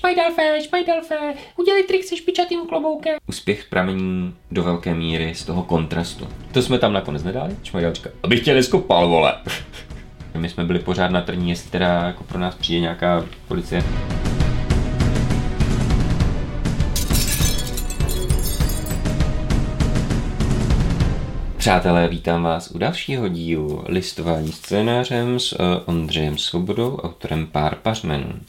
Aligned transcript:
Špajdalfe, 0.00 0.58
špajdalfe, 0.64 1.34
udělej 1.56 1.82
trik 1.82 2.04
se 2.04 2.16
špičatým 2.16 2.66
kloboukem. 2.66 3.16
Úspěch 3.26 3.64
pramení 3.64 4.34
do 4.50 4.62
velké 4.62 4.94
míry 4.94 5.34
z 5.34 5.44
toho 5.44 5.62
kontrastu. 5.62 6.28
To 6.52 6.62
jsme 6.62 6.78
tam 6.78 6.92
nakonec 6.92 7.24
nedali. 7.24 7.56
Šmajdal 7.62 7.94
říká, 7.94 8.10
abych 8.22 8.44
tě 8.44 8.54
neskopal, 8.54 9.08
vole. 9.08 9.34
My 10.34 10.48
jsme 10.48 10.64
byli 10.64 10.78
pořád 10.78 11.10
na 11.10 11.20
trní, 11.20 11.50
jestli 11.50 11.70
teda 11.70 11.88
jako 11.88 12.24
pro 12.24 12.38
nás 12.38 12.54
přijde 12.54 12.80
nějaká 12.80 13.26
policie. 13.48 13.84
Přátelé, 21.60 22.08
vítám 22.08 22.42
vás 22.42 22.70
u 22.70 22.78
dalšího 22.78 23.28
dílu 23.28 23.84
listování 23.88 24.52
scénářem 24.52 25.40
s 25.40 25.52
eh, 25.52 25.56
Ondřejem 25.86 26.38
Svobodou, 26.38 26.96
autorem 26.96 27.46
Pár 27.46 27.74
pařmenů, 27.74 28.40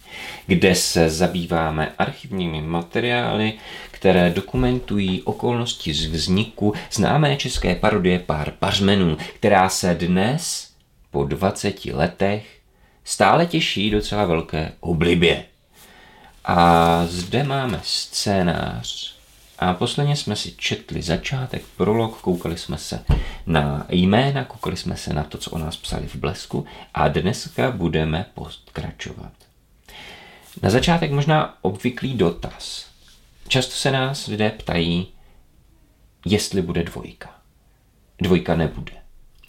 kde 0.48 0.76
se 0.76 1.10
zabýváme 1.10 1.94
archivními 1.98 2.62
materiály, 2.62 3.54
které 3.92 4.30
dokumentují 4.30 5.22
okolnosti 5.22 5.94
z 5.94 6.06
vzniku 6.06 6.74
známé 6.92 7.36
české 7.36 7.76
parodie 7.76 8.20
Pár 8.20 8.52
pařmenů, 8.52 9.18
která 9.36 9.70
se 9.70 9.96
dnes, 9.96 10.72
po 11.10 11.24
20 11.24 11.86
letech, 11.86 12.60
stále 13.04 13.46
těší 13.46 13.90
docela 13.90 14.26
velké 14.26 14.72
oblibě. 14.80 15.44
A 16.46 17.06
zde 17.06 17.44
máme 17.44 17.80
scénář 17.84 19.21
a 19.62 19.74
posledně 19.74 20.16
jsme 20.16 20.36
si 20.36 20.52
četli 20.52 21.02
začátek, 21.02 21.64
prolog, 21.78 22.22
koukali 22.22 22.58
jsme 22.58 22.78
se 22.78 23.06
na 23.46 23.86
jména, 23.90 24.44
koukali 24.44 24.78
jsme 24.78 24.98
se 24.98 25.14
na 25.14 25.24
to, 25.24 25.38
co 25.38 25.52
o 25.52 25.58
nás 25.58 25.78
psali 25.78 26.08
v 26.08 26.16
blesku 26.16 26.66
a 26.94 27.08
dneska 27.08 27.72
budeme 27.72 28.26
pokračovat. 28.34 29.32
Na 30.62 30.70
začátek 30.70 31.12
možná 31.12 31.58
obvyklý 31.62 32.14
dotaz. 32.14 32.86
Často 33.48 33.76
se 33.76 33.92
nás 33.92 34.28
lidé 34.28 34.50
ptají, 34.50 35.08
jestli 36.26 36.62
bude 36.62 36.84
dvojka. 36.84 37.30
Dvojka 38.22 38.56
nebude. 38.56 38.94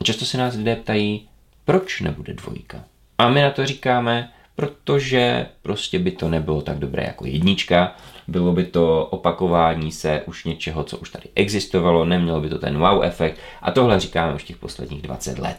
Často 0.02 0.24
se 0.24 0.38
nás 0.38 0.54
lidé 0.54 0.76
ptají, 0.76 1.28
proč 1.64 2.00
nebude 2.00 2.34
dvojka. 2.34 2.84
A 3.18 3.28
my 3.28 3.42
na 3.42 3.50
to 3.50 3.66
říkáme, 3.66 4.32
protože 4.56 5.46
prostě 5.62 5.98
by 5.98 6.10
to 6.10 6.28
nebylo 6.28 6.62
tak 6.62 6.78
dobré 6.78 7.04
jako 7.04 7.26
jednička, 7.26 7.96
bylo 8.28 8.52
by 8.52 8.64
to 8.64 9.06
opakování 9.06 9.92
se 9.92 10.22
už 10.26 10.44
něčeho, 10.44 10.84
co 10.84 10.98
už 10.98 11.10
tady 11.10 11.28
existovalo, 11.34 12.04
nemělo 12.04 12.40
by 12.40 12.48
to 12.48 12.58
ten 12.58 12.78
wow 12.78 13.04
efekt 13.04 13.38
a 13.62 13.70
tohle 13.70 14.00
říkáme 14.00 14.34
už 14.34 14.44
těch 14.44 14.56
posledních 14.56 15.02
20 15.02 15.38
let. 15.38 15.58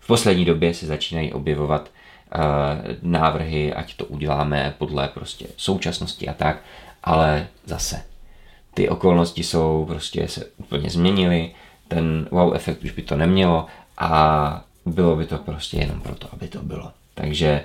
V 0.00 0.06
poslední 0.06 0.44
době 0.44 0.74
se 0.74 0.86
začínají 0.86 1.32
objevovat 1.32 1.90
uh, 2.34 2.40
návrhy, 3.02 3.74
ať 3.74 3.96
to 3.96 4.04
uděláme 4.04 4.74
podle 4.78 5.08
prostě 5.08 5.46
současnosti 5.56 6.28
a 6.28 6.32
tak, 6.32 6.62
ale 7.04 7.46
zase 7.64 8.02
ty 8.74 8.88
okolnosti 8.88 9.42
jsou 9.42 9.84
prostě 9.88 10.28
se 10.28 10.46
úplně 10.56 10.90
změnily, 10.90 11.50
ten 11.88 12.28
wow 12.30 12.54
efekt 12.54 12.84
už 12.84 12.90
by 12.90 13.02
to 13.02 13.16
nemělo 13.16 13.66
a 13.98 14.64
bylo 14.86 15.16
by 15.16 15.26
to 15.26 15.38
prostě 15.38 15.76
jenom 15.76 16.00
proto, 16.00 16.28
aby 16.32 16.48
to 16.48 16.62
bylo. 16.62 16.92
Takže 17.14 17.64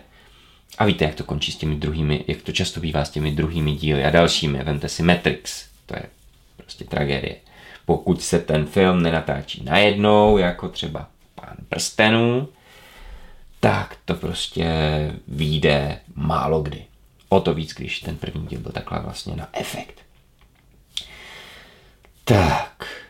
a 0.77 0.85
víte, 0.85 1.05
jak 1.05 1.15
to 1.15 1.23
končí 1.23 1.51
s 1.51 1.55
těmi 1.55 1.75
druhými, 1.75 2.25
jak 2.27 2.41
to 2.41 2.51
často 2.51 2.79
bývá 2.79 3.05
s 3.05 3.09
těmi 3.09 3.31
druhými 3.31 3.71
díly 3.75 4.05
a 4.05 4.09
dalšími. 4.09 4.63
Vemte 4.63 4.89
si 4.89 5.03
Matrix, 5.03 5.65
to 5.85 5.95
je 5.95 6.03
prostě 6.57 6.83
tragédie. 6.83 7.35
Pokud 7.85 8.21
se 8.21 8.39
ten 8.39 8.65
film 8.65 9.01
nenatáčí 9.01 9.63
najednou, 9.63 10.37
jako 10.37 10.69
třeba 10.69 11.07
Pán 11.35 11.55
prstenů, 11.69 12.49
tak 13.59 13.97
to 14.05 14.13
prostě 14.13 14.67
vyjde 15.27 15.99
málo 16.15 16.61
kdy. 16.61 16.85
O 17.29 17.39
to 17.39 17.53
víc, 17.53 17.73
když 17.73 17.99
ten 17.99 18.17
první 18.17 18.47
díl 18.47 18.59
byl 18.59 18.71
takhle 18.71 18.99
vlastně 18.99 19.35
na 19.35 19.49
efekt. 19.53 20.01
Tak, 22.23 23.03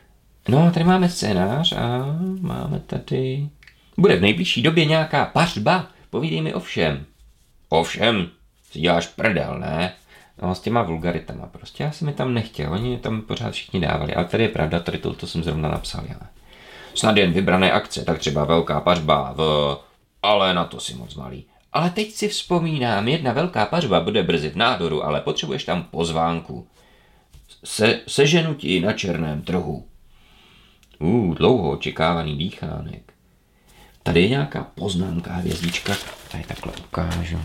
no 0.47 0.67
a 0.67 0.71
tady 0.71 0.85
máme 0.85 1.09
scénář 1.09 1.71
a 1.73 2.05
máme 2.41 2.79
tady... 2.79 3.49
Bude 3.97 4.15
v 4.15 4.21
nejbližší 4.21 4.61
době 4.61 4.85
nějaká 4.85 5.25
pařba? 5.25 5.87
Povídej 6.09 6.41
mi 6.41 6.53
o 6.53 6.59
všem. 6.59 7.05
Ovšem, 7.69 8.29
si 8.71 8.79
děláš 8.79 9.07
prdel, 9.07 9.59
ne? 9.59 9.93
No, 10.41 10.55
s 10.55 10.59
těma 10.59 10.81
vulgaritama 10.81 11.47
prostě. 11.47 11.83
Já 11.83 11.91
jsem 11.91 12.05
mi 12.05 12.13
tam 12.13 12.33
nechtěl, 12.33 12.73
oni 12.73 12.89
mě 12.89 12.99
tam 12.99 13.21
pořád 13.21 13.53
všichni 13.53 13.79
dávali. 13.79 14.15
Ale 14.15 14.25
tady 14.25 14.43
je 14.43 14.49
pravda, 14.49 14.79
tady 14.79 14.97
to, 14.97 15.13
to 15.13 15.27
jsem 15.27 15.43
zrovna 15.43 15.69
napsal 15.69 16.03
já. 16.09 16.19
Snad 16.93 17.17
jen 17.17 17.31
vybrané 17.31 17.71
akce, 17.71 18.05
tak 18.05 18.19
třeba 18.19 18.45
velká 18.45 18.81
pařba 18.81 19.33
v... 19.37 19.77
Ale 20.23 20.53
na 20.53 20.65
to 20.65 20.79
si 20.79 20.93
moc 20.93 21.15
malý. 21.15 21.45
Ale 21.73 21.89
teď 21.89 22.11
si 22.11 22.27
vzpomínám, 22.27 23.07
jedna 23.07 23.33
velká 23.33 23.65
pařba 23.65 23.99
bude 23.99 24.23
brzy 24.23 24.49
v 24.49 24.55
nádoru, 24.55 25.05
ale 25.05 25.21
potřebuješ 25.21 25.63
tam 25.63 25.83
pozvánku. 25.83 26.67
Se, 27.63 27.99
seženu 28.07 28.53
ti 28.53 28.79
na 28.79 28.93
černém 28.93 29.41
trhu. 29.41 29.85
Uh, 30.99 31.35
dlouho 31.35 31.71
očekávaný 31.71 32.37
dýchánek. 32.37 33.13
Tady 34.07 34.21
je 34.21 34.29
nějaká 34.29 34.63
poznámka, 34.75 35.33
hvězdička, 35.33 35.95
tady 36.31 36.43
takhle 36.43 36.73
ukážu. 36.85 37.41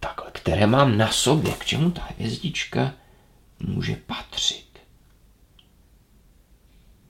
Takhle, 0.00 0.30
které 0.32 0.66
mám 0.66 0.98
na 0.98 1.12
sobě, 1.12 1.52
k 1.52 1.64
čemu 1.64 1.90
ta 1.90 2.02
hvězdička 2.16 2.92
může 3.60 3.96
patřit. 3.96 4.66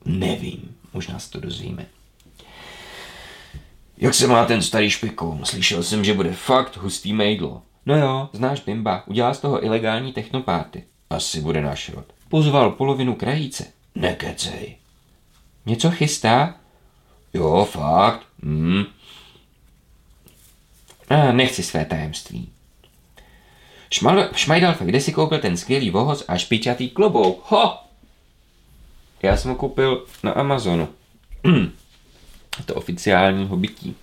Nevím, 0.05 0.75
možná 0.93 1.19
se 1.19 1.31
to 1.31 1.39
dozvíme. 1.39 1.85
Jak 3.97 4.13
se 4.13 4.27
má 4.27 4.45
ten 4.45 4.61
starý 4.61 4.89
špikoun? 4.89 5.45
Slyšel 5.45 5.83
jsem, 5.83 6.03
že 6.03 6.13
bude 6.13 6.33
fakt 6.33 6.77
hustý 6.77 7.13
mejdlo. 7.13 7.61
No 7.85 7.97
jo, 7.97 8.29
znáš 8.33 8.59
Bimba, 8.59 9.03
udělá 9.07 9.33
z 9.33 9.39
toho 9.39 9.65
ilegální 9.65 10.13
technopárty. 10.13 10.83
Asi 11.09 11.41
bude 11.41 11.61
náš 11.61 11.89
rod. 11.89 12.05
Pozval 12.29 12.71
polovinu 12.71 13.15
krajíce. 13.15 13.65
Nekecej. 13.95 14.75
Něco 15.65 15.91
chystá? 15.91 16.55
Jo, 17.33 17.67
fakt. 17.71 18.21
Hmm. 18.43 18.83
A 21.09 21.31
nechci 21.31 21.63
své 21.63 21.85
tajemství. 21.85 22.49
Šmal, 23.91 24.29
Šmajdalfa, 24.35 24.85
kde 24.85 25.01
si 25.01 25.13
koupil 25.13 25.39
ten 25.39 25.57
skvělý 25.57 25.89
vohoz 25.89 26.23
a 26.27 26.37
špičatý 26.37 26.89
klobouk? 26.89 27.43
Ho! 27.45 27.77
Já 29.23 29.37
jsem 29.37 29.51
ho 29.51 29.57
koupil 29.57 30.05
na 30.23 30.31
Amazonu. 30.31 30.89
to 32.65 32.75
oficiálního 32.75 33.57
bytí. 33.57 33.95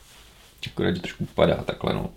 Akorát 0.67 0.99
trošku 0.99 1.27
padá 1.27 1.55
takhle, 1.55 1.95
no. 1.95 2.11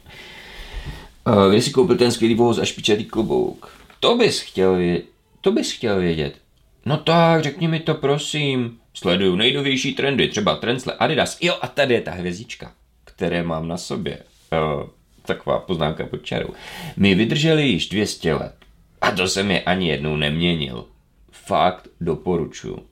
Uh, 1.28 1.50
kde 1.50 1.62
si 1.62 1.72
koupil 1.72 1.98
ten 1.98 2.12
skvělý 2.12 2.36
vohoz 2.36 2.58
a 2.58 2.66
špičatý 2.66 3.06
klobouk? 3.06 3.72
To 4.00 4.18
bys 4.18 4.42
chtěl 4.42 4.76
vědět. 4.76 5.06
To 5.42 5.52
bys 5.52 5.72
chtěl 5.72 6.00
vědět. 6.00 6.38
No 6.86 6.98
tak, 6.98 7.44
řekni 7.44 7.68
mi 7.68 7.80
to 7.80 7.94
prosím. 7.94 8.80
Sleduju 8.98 9.36
nejnovější 9.36 9.94
trendy, 9.94 10.28
třeba 10.28 10.56
trendsle 10.56 10.94
Adidas. 11.00 11.38
Jo, 11.42 11.58
a 11.62 11.68
tady 11.68 11.94
je 11.94 12.02
ta 12.02 12.12
hvězdička, 12.12 12.72
které 13.04 13.44
mám 13.44 13.68
na 13.68 13.78
sobě. 13.78 14.18
Uh, 14.52 14.90
taková 15.26 15.60
poznámka 15.60 16.06
pod 16.06 16.26
čarou. 16.26 16.50
My 16.98 17.16
vydrželi 17.16 17.68
již 17.68 17.90
200 17.90 18.34
let. 18.34 18.56
A 19.02 19.12
to 19.12 19.28
jsem 19.28 19.52
je 19.52 19.62
ani 19.62 19.88
jednou 19.90 20.16
neměnil. 20.16 20.86
Fakt 21.32 21.88
doporučuji. 22.02 22.86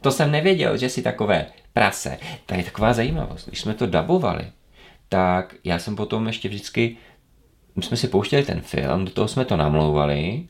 To 0.00 0.10
jsem 0.10 0.30
nevěděl, 0.30 0.76
že 0.76 0.88
si 0.88 1.02
takové 1.02 1.46
prase. 1.72 2.18
Tady 2.46 2.60
je 2.60 2.64
taková 2.64 2.92
zajímavost. 2.92 3.48
Když 3.48 3.60
jsme 3.60 3.74
to 3.74 3.86
dabovali, 3.86 4.44
tak 5.08 5.54
já 5.64 5.78
jsem 5.78 5.96
potom 5.96 6.26
ještě 6.26 6.48
vždycky, 6.48 6.96
my 7.76 7.82
jsme 7.82 7.96
si 7.96 8.08
pouštěli 8.08 8.42
ten 8.42 8.60
film, 8.60 9.04
do 9.04 9.10
toho 9.10 9.28
jsme 9.28 9.44
to 9.44 9.56
namlouvali 9.56 10.46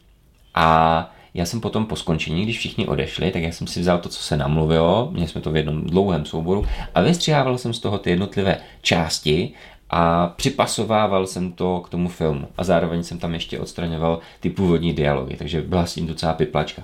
a 0.54 1.14
já 1.34 1.44
jsem 1.44 1.60
potom 1.60 1.86
po 1.86 1.96
skončení, 1.96 2.42
když 2.42 2.58
všichni 2.58 2.86
odešli, 2.86 3.30
tak 3.30 3.42
já 3.42 3.52
jsem 3.52 3.66
si 3.66 3.80
vzal 3.80 3.98
to, 3.98 4.08
co 4.08 4.22
se 4.22 4.36
namluvilo, 4.36 5.08
měli 5.12 5.28
jsme 5.28 5.40
to 5.40 5.52
v 5.52 5.56
jednom 5.56 5.84
dlouhém 5.84 6.24
souboru 6.24 6.66
a 6.94 7.00
vystřihával 7.00 7.58
jsem 7.58 7.74
z 7.74 7.78
toho 7.78 7.98
ty 7.98 8.10
jednotlivé 8.10 8.56
části 8.82 9.52
a 9.90 10.26
připasovával 10.26 11.26
jsem 11.26 11.52
to 11.52 11.80
k 11.80 11.88
tomu 11.88 12.08
filmu. 12.08 12.48
A 12.56 12.64
zároveň 12.64 13.02
jsem 13.02 13.18
tam 13.18 13.34
ještě 13.34 13.58
odstraňoval 13.58 14.20
ty 14.40 14.50
původní 14.50 14.92
dialogy, 14.92 15.36
takže 15.36 15.62
byla 15.62 15.86
s 15.86 15.94
tím 15.94 16.06
docela 16.06 16.32
piplačka. 16.32 16.82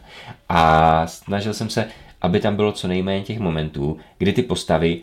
A 0.49 1.07
snažil 1.07 1.55
jsem 1.55 1.71
se, 1.71 1.89
aby 2.21 2.41
tam 2.41 2.57
bylo 2.57 2.73
co 2.73 2.89
nejméně 2.89 3.25
těch 3.25 3.39
momentů, 3.39 3.99
kdy 4.19 4.33
ty 4.33 4.43
postavy 4.43 5.03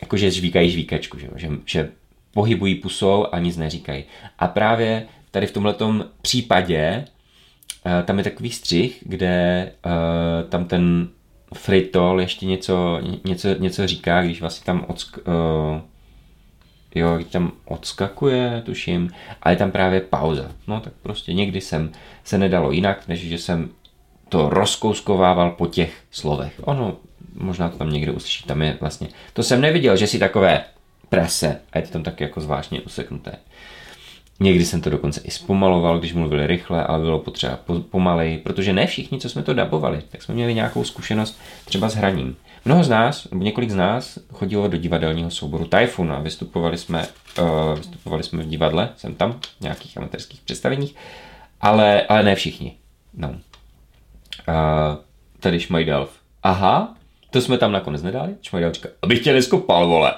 jakože 0.00 0.30
žvíkají 0.30 0.70
žvíkačku, 0.70 1.18
že, 1.18 1.28
že, 1.36 1.48
že 1.66 1.90
pohybují 2.34 2.74
pusou 2.74 3.26
a 3.32 3.38
nic 3.38 3.56
neříkají. 3.56 4.04
A 4.38 4.48
právě 4.48 5.06
tady 5.30 5.46
v 5.46 5.52
tomhle 5.52 5.74
případě 6.22 7.04
tam 8.04 8.18
je 8.18 8.24
takový 8.24 8.50
střih, 8.50 9.02
kde 9.06 9.72
uh, 9.86 10.48
tam 10.48 10.64
ten 10.64 11.08
Fritol 11.54 12.20
ještě 12.20 12.46
něco, 12.46 13.00
něco, 13.24 13.48
něco 13.58 13.86
říká, 13.86 14.22
když 14.22 14.40
vlastně 14.40 14.66
tam 14.66 14.84
odsk, 14.88 15.18
uh, 15.18 15.80
jo, 16.94 17.18
tam 17.30 17.52
odskakuje, 17.64 18.62
tuším, 18.64 19.10
a 19.42 19.50
je 19.50 19.56
tam 19.56 19.70
právě 19.70 20.00
pauza. 20.00 20.50
No 20.66 20.80
tak 20.80 20.92
prostě 21.02 21.32
někdy 21.32 21.60
jsem 21.60 21.92
se 22.24 22.38
nedalo 22.38 22.72
jinak, 22.72 23.08
než 23.08 23.20
že 23.20 23.38
jsem 23.38 23.70
to 24.28 24.48
rozkouskovával 24.48 25.50
po 25.50 25.66
těch 25.66 26.02
slovech. 26.10 26.52
Ono, 26.64 26.96
možná 27.34 27.68
to 27.68 27.78
tam 27.78 27.92
někde 27.92 28.12
uslyší, 28.12 28.44
tam 28.44 28.62
je 28.62 28.76
vlastně, 28.80 29.08
to 29.32 29.42
jsem 29.42 29.60
neviděl, 29.60 29.96
že 29.96 30.06
si 30.06 30.18
takové 30.18 30.64
prese, 31.08 31.60
a 31.72 31.78
je 31.78 31.82
to 31.82 31.92
tam 31.92 32.02
taky 32.02 32.24
jako 32.24 32.40
zvláštně 32.40 32.80
useknuté. 32.80 33.32
Někdy 34.42 34.64
jsem 34.64 34.80
to 34.80 34.90
dokonce 34.90 35.20
i 35.24 35.30
zpomaloval, 35.30 35.98
když 35.98 36.12
mluvili 36.12 36.46
rychle, 36.46 36.84
ale 36.84 37.04
bylo 37.04 37.18
potřeba 37.18 37.58
pomalej, 37.90 38.38
protože 38.38 38.72
ne 38.72 38.86
všichni, 38.86 39.20
co 39.20 39.28
jsme 39.28 39.42
to 39.42 39.54
dabovali, 39.54 40.02
tak 40.08 40.22
jsme 40.22 40.34
měli 40.34 40.54
nějakou 40.54 40.84
zkušenost 40.84 41.40
třeba 41.64 41.88
s 41.88 41.94
hraním. 41.94 42.36
Mnoho 42.64 42.84
z 42.84 42.88
nás, 42.88 43.30
nebo 43.30 43.44
několik 43.44 43.70
z 43.70 43.74
nás, 43.74 44.18
chodilo 44.32 44.68
do 44.68 44.76
divadelního 44.76 45.30
souboru 45.30 45.66
Typhoon 45.66 46.12
a 46.12 46.20
vystupovali 46.20 46.78
jsme, 46.78 47.06
uh, 47.38 47.78
vystupovali 47.78 48.22
jsme 48.22 48.42
v 48.42 48.48
divadle, 48.48 48.88
jsem 48.96 49.14
tam, 49.14 49.32
v 49.32 49.60
nějakých 49.60 49.98
amatérských 49.98 50.40
představeních, 50.40 50.94
ale, 51.60 52.02
ale 52.02 52.22
ne 52.22 52.34
všichni. 52.34 52.76
No. 53.14 53.28
Uh, 53.28 53.36
tady 55.40 55.60
Šmajdalf. 55.60 56.10
Aha, 56.42 56.96
to 57.30 57.40
jsme 57.40 57.58
tam 57.58 57.72
nakonec 57.72 58.02
nedali. 58.02 58.34
Říká, 58.42 58.88
abych 59.02 59.24
tě 59.24 59.32
neskopal, 59.32 59.88
vole. 59.88 60.14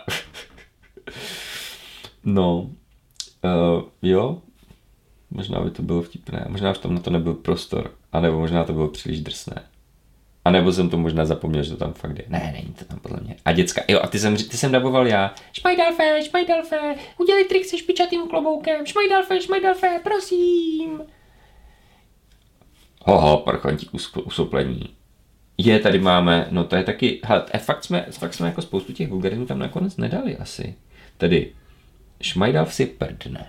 no, 2.24 2.70
uh, 3.44 3.82
jo, 4.02 4.42
možná 5.30 5.60
by 5.60 5.70
to 5.70 5.82
bylo 5.82 6.02
vtipné, 6.02 6.46
možná 6.48 6.72
v 6.72 6.78
tom 6.78 6.94
na 6.94 7.00
to 7.00 7.10
nebyl 7.10 7.34
prostor, 7.34 7.90
anebo 8.12 8.38
možná 8.38 8.64
to 8.64 8.72
bylo 8.72 8.88
příliš 8.88 9.20
drsné. 9.20 9.62
A 10.44 10.50
nebo 10.50 10.72
jsem 10.72 10.90
to 10.90 10.98
možná 10.98 11.24
zapomněl, 11.24 11.62
že 11.62 11.70
to 11.70 11.76
tam 11.76 11.92
fakt 11.92 12.18
je. 12.18 12.24
Ne, 12.28 12.50
není 12.52 12.74
to 12.74 12.84
tam 12.84 12.98
podle 12.98 13.18
mě. 13.20 13.36
A 13.44 13.52
děcka, 13.52 13.82
jo, 13.88 14.00
a 14.02 14.06
ty 14.06 14.18
jsem, 14.18 14.36
ty 14.36 14.56
jsem 14.56 14.72
daboval 14.72 15.06
já. 15.06 15.34
Šmajdalfe, 15.52 16.20
šmajdalfe, 16.22 16.94
udělej 17.18 17.44
trik 17.44 17.64
se 17.64 17.78
špičatým 17.78 18.28
kloboukem. 18.28 18.86
Šmajdalfe, 18.86 19.40
šmajdalfe, 19.40 20.00
prosím. 20.02 21.02
Hoho, 23.04 23.38
parchantík 23.38 23.90
usoplení. 24.24 24.94
Je, 25.58 25.78
tady 25.78 25.98
máme, 25.98 26.46
no 26.50 26.64
to 26.64 26.76
je 26.76 26.84
taky, 26.84 27.20
hele, 27.24 27.44
fakt 27.58 27.84
jsme, 27.84 28.06
fakt 28.10 28.34
jsme 28.34 28.46
jako 28.46 28.62
spoustu 28.62 28.92
těch 28.92 29.08
vulgarizmů 29.08 29.46
tam 29.46 29.58
nakonec 29.58 29.96
nedali 29.96 30.36
asi. 30.36 30.74
Tedy, 31.18 31.52
šmajdalf 32.22 32.74
si 32.74 32.86
prdne. 32.86 33.46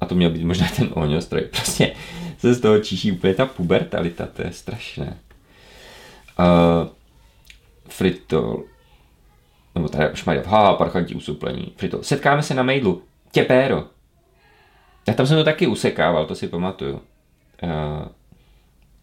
A 0.00 0.06
to 0.06 0.14
měl 0.14 0.30
být 0.30 0.44
možná 0.44 0.68
ten 0.76 0.88
ohňostroj. 0.94 1.42
Prostě 1.50 1.94
se 2.38 2.54
z 2.54 2.60
toho 2.60 2.78
číší 2.78 3.12
úplně 3.12 3.34
ta 3.34 3.46
pubertalita, 3.46 4.26
to 4.26 4.42
je 4.42 4.52
strašné. 4.52 5.18
Uh, 6.38 6.88
fritol. 7.88 8.64
Nebo 9.74 9.88
tady 9.88 10.16
šmajdalf, 10.16 10.46
ha, 10.46 10.74
parchantí 10.74 11.14
usuplení. 11.14 11.72
Fritol. 11.76 12.02
Setkáme 12.02 12.42
se 12.42 12.54
na 12.54 12.62
maidlu. 12.62 13.02
Těpéro. 13.32 13.84
Já 15.08 15.14
tam 15.14 15.26
jsem 15.26 15.36
to 15.36 15.44
taky 15.44 15.66
usekával, 15.66 16.26
to 16.26 16.34
si 16.34 16.48
pamatuju. 16.48 16.94
Uh, 16.94 18.08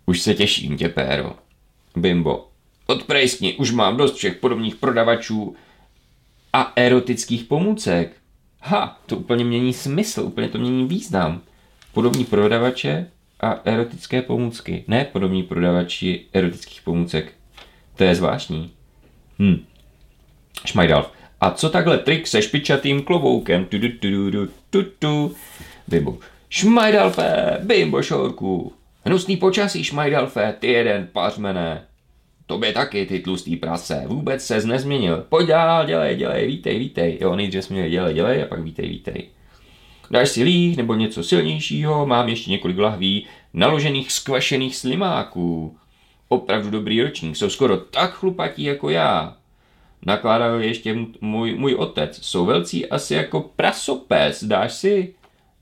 už 0.06 0.22
se 0.22 0.34
těším 0.34 0.78
tě, 0.78 0.90
Péro. 0.90 1.36
Bimbo. 1.96 2.48
Odprejskni, 2.86 3.54
už 3.54 3.72
mám 3.72 3.98
dost 3.98 4.16
všech 4.16 4.36
podobných 4.36 4.76
prodavačů 4.76 5.56
a 6.54 6.74
erotických 6.76 7.44
pomůcek. 7.44 8.16
Ha, 8.62 9.00
to 9.06 9.18
úplně 9.18 9.46
mění 9.46 9.74
smysl, 9.74 10.22
úplně 10.22 10.50
to 10.50 10.58
mění 10.58 10.88
význam. 10.88 11.42
Podobní 11.94 12.26
prodavače 12.26 13.12
a 13.40 13.62
erotické 13.66 14.22
pomůcky. 14.22 14.84
Ne 14.88 15.06
podobní 15.06 15.44
prodavači 15.44 16.26
erotických 16.34 16.82
pomůcek. 16.82 17.34
To 17.96 18.04
je 18.04 18.16
zvláštní. 18.16 18.72
Hm. 19.40 19.66
Šmajdalf. 20.66 21.12
A 21.42 21.52
co 21.52 21.70
takhle 21.70 21.98
trik 21.98 22.28
se 22.28 22.42
špičatým 22.42 23.04
kloboukem? 23.04 23.66
Tu, 23.66 23.80
tu, 23.80 23.88
tu, 23.90 24.32
tu, 24.32 24.48
tu, 24.70 24.84
tu. 25.00 25.36
Bimbo. 25.88 26.18
Šmajdalfe, 26.50 27.58
bimbo 27.64 28.04
šorku. 28.04 28.74
Hnusný 29.06 29.38
počasí, 29.38 29.84
Šmajdalfe, 29.84 30.56
ty 30.60 30.68
jeden 30.68 31.08
pařmené. 31.12 31.86
Tobě 32.50 32.74
taky, 32.74 33.06
ty 33.06 33.20
tlustý 33.20 33.56
prase, 33.56 34.04
vůbec 34.08 34.46
ses 34.46 34.66
nezměnil. 34.66 35.26
Pojď 35.30 35.48
dál, 35.48 35.86
dělej, 35.86 36.16
dělej, 36.16 36.48
vítej, 36.48 36.80
vítej. 36.80 37.18
Jo, 37.22 37.36
nejdřív 37.36 37.64
jsme 37.64 37.74
měli 37.74 37.92
dělej, 37.92 38.14
dělej 38.14 38.44
a 38.44 38.46
pak 38.46 38.64
vítej, 38.64 38.90
vítej. 38.90 39.30
Dáš 40.12 40.30
si 40.30 40.44
líh 40.44 40.78
nebo 40.78 40.96
něco 40.96 41.24
silnějšího, 41.24 42.06
mám 42.06 42.30
ještě 42.30 42.52
několik 42.52 42.78
lahví 42.78 43.28
naložených 43.54 44.12
skvašených 44.12 44.76
slimáků. 44.76 45.78
Opravdu 46.28 46.70
dobrý 46.70 47.02
ročník, 47.02 47.36
jsou 47.36 47.50
skoro 47.50 47.78
tak 47.78 48.14
chlupatí 48.14 48.64
jako 48.64 48.90
já. 48.90 49.38
Nakládal 50.06 50.62
ještě 50.62 50.96
můj, 51.22 51.56
můj 51.56 51.76
otec, 51.76 52.20
jsou 52.22 52.46
velcí 52.46 52.90
asi 52.90 53.14
jako 53.14 53.42
prasopes, 53.42 54.44
dáš 54.44 54.74
si? 54.74 55.14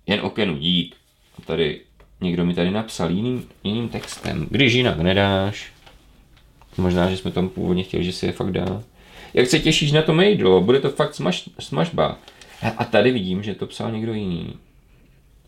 Jen 0.05 0.19
okenu 0.21 0.57
dík. 0.57 0.95
A 1.37 1.41
tady 1.45 1.81
někdo 2.21 2.45
mi 2.45 2.53
tady 2.53 2.71
napsal 2.71 3.11
jiným, 3.11 3.49
jiným 3.63 3.89
textem. 3.89 4.47
Když 4.49 4.73
jinak 4.73 4.99
nedáš. 4.99 5.76
Možná, 6.77 7.09
že 7.09 7.17
jsme 7.17 7.31
tam 7.31 7.49
původně 7.49 7.83
chtěli, 7.83 8.03
že 8.03 8.11
si 8.11 8.25
je 8.25 8.31
fakt 8.31 8.51
dá. 8.51 8.83
Jak 9.33 9.47
se 9.47 9.59
těšíš 9.59 9.91
na 9.91 10.01
to 10.01 10.13
mejdlo? 10.13 10.61
Bude 10.61 10.79
to 10.79 10.89
fakt 10.89 11.15
smaž, 11.15 11.49
smažba. 11.59 12.17
A 12.77 12.85
tady 12.85 13.11
vidím, 13.11 13.43
že 13.43 13.55
to 13.55 13.65
psal 13.65 13.91
někdo 13.91 14.13
jiný. 14.13 14.53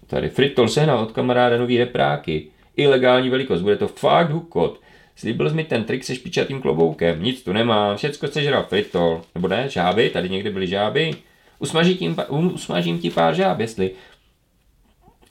Tady 0.07 0.29
Fritol 0.29 0.67
sehnal 0.67 0.99
od 0.99 1.11
kamaráda 1.11 1.57
nový 1.57 1.77
repráky. 1.77 2.47
Ilegální 2.75 3.29
velikost, 3.29 3.61
bude 3.61 3.75
to 3.75 3.87
fakt 3.87 4.31
hukot. 4.31 4.81
Slíbil 5.15 5.49
jsi 5.49 5.55
mi 5.55 5.63
ten 5.63 5.83
trik 5.83 6.03
se 6.03 6.15
špičatým 6.15 6.61
kloboukem. 6.61 7.23
Nic 7.23 7.43
tu 7.43 7.53
nemám, 7.53 7.97
všecko 7.97 8.27
sežral 8.27 8.63
Fritol. 8.63 9.21
Nebo 9.35 9.47
ne, 9.47 9.69
žáby, 9.69 10.09
tady 10.09 10.29
někde 10.29 10.51
byly 10.51 10.67
žáby. 10.67 11.13
Usmažím, 11.59 11.97
tím, 11.97 12.15
usmažím 12.29 12.99
ti 12.99 13.09
pár 13.09 13.35
žáb, 13.35 13.59
jestli 13.59 13.91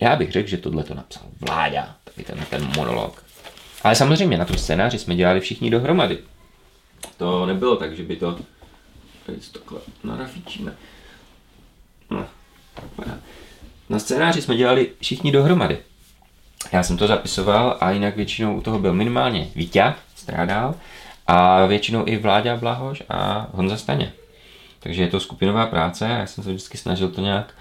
já 0.01 0.17
bych 0.17 0.33
řekl, 0.33 0.49
že 0.49 0.57
tohle 0.57 0.85
to 0.85 0.95
napsal 0.95 1.23
Vláďa, 1.41 1.97
taky 2.05 2.23
ten, 2.23 2.47
ten 2.51 2.71
monolog. 2.77 3.25
Ale 3.83 3.95
samozřejmě 3.95 4.39
na 4.39 4.45
tom 4.45 4.59
scénáři 4.59 4.99
jsme 4.99 5.15
dělali 5.15 5.41
všichni 5.41 5.71
dohromady. 5.71 6.19
To 7.17 7.47
nebylo 7.47 7.77
tak, 7.77 7.97
že 7.97 8.03
by 8.03 8.17
to... 8.17 8.39
Teď 9.27 9.53
takhle 9.53 9.81
narafičíme. 10.05 10.77
No, 12.11 12.27
na 13.89 13.99
scénáři 13.99 14.43
jsme 14.43 14.57
dělali 14.57 14.91
všichni 15.01 15.33
dohromady. 15.33 15.79
Já 16.73 16.83
jsem 16.83 16.97
to 16.97 17.07
zapisoval 17.07 17.77
a 17.81 17.91
jinak 17.91 18.17
většinou 18.17 18.57
u 18.57 18.61
toho 18.61 18.79
byl 18.79 18.95
minimálně 18.95 19.49
Vítě, 19.55 19.95
strádal, 20.17 20.75
a 21.27 21.67
většinou 21.67 22.03
i 22.07 22.17
Vláďa 22.17 22.57
Blahoš 22.57 23.03
a 23.09 23.47
Honza 23.53 23.77
Staně. 23.77 24.13
Takže 24.81 25.03
je 25.03 25.09
to 25.09 25.21
skupinová 25.21 25.67
práce 25.67 26.07
a 26.07 26.19
já 26.19 26.27
jsem 26.27 26.45
se 26.45 26.51
vždycky 26.51 26.79
snažil 26.79 27.09
to 27.09 27.21
nějak 27.21 27.55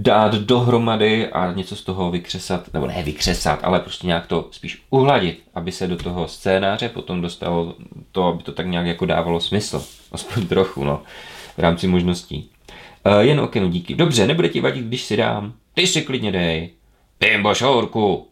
dát 0.00 0.34
dohromady 0.34 1.28
a 1.28 1.52
něco 1.52 1.76
z 1.76 1.84
toho 1.84 2.10
vykřesat, 2.10 2.74
nebo 2.74 2.86
ne 2.86 3.02
vykřesat, 3.02 3.60
ale 3.62 3.80
prostě 3.80 4.06
nějak 4.06 4.26
to 4.26 4.48
spíš 4.50 4.82
uhladit, 4.90 5.42
aby 5.54 5.72
se 5.72 5.86
do 5.86 5.96
toho 5.96 6.28
scénáře 6.28 6.88
potom 6.88 7.20
dostalo 7.20 7.74
to, 8.12 8.26
aby 8.26 8.42
to 8.42 8.52
tak 8.52 8.66
nějak 8.66 8.86
jako 8.86 9.06
dávalo 9.06 9.40
smysl. 9.40 9.84
Aspoň 10.12 10.46
trochu, 10.46 10.84
no, 10.84 11.02
v 11.56 11.58
rámci 11.58 11.86
možností. 11.86 12.50
Uh, 13.06 13.18
jen 13.18 13.40
okenu 13.40 13.68
díky. 13.68 13.94
Dobře, 13.94 14.26
nebude 14.26 14.48
ti 14.48 14.60
vadit, 14.60 14.84
když 14.84 15.02
si 15.02 15.16
dám. 15.16 15.52
Ty 15.74 15.86
si 15.86 16.02
klidně 16.02 16.32
dej. 16.32 16.70
Pimbo 17.18 17.54
šourku. 17.54 18.28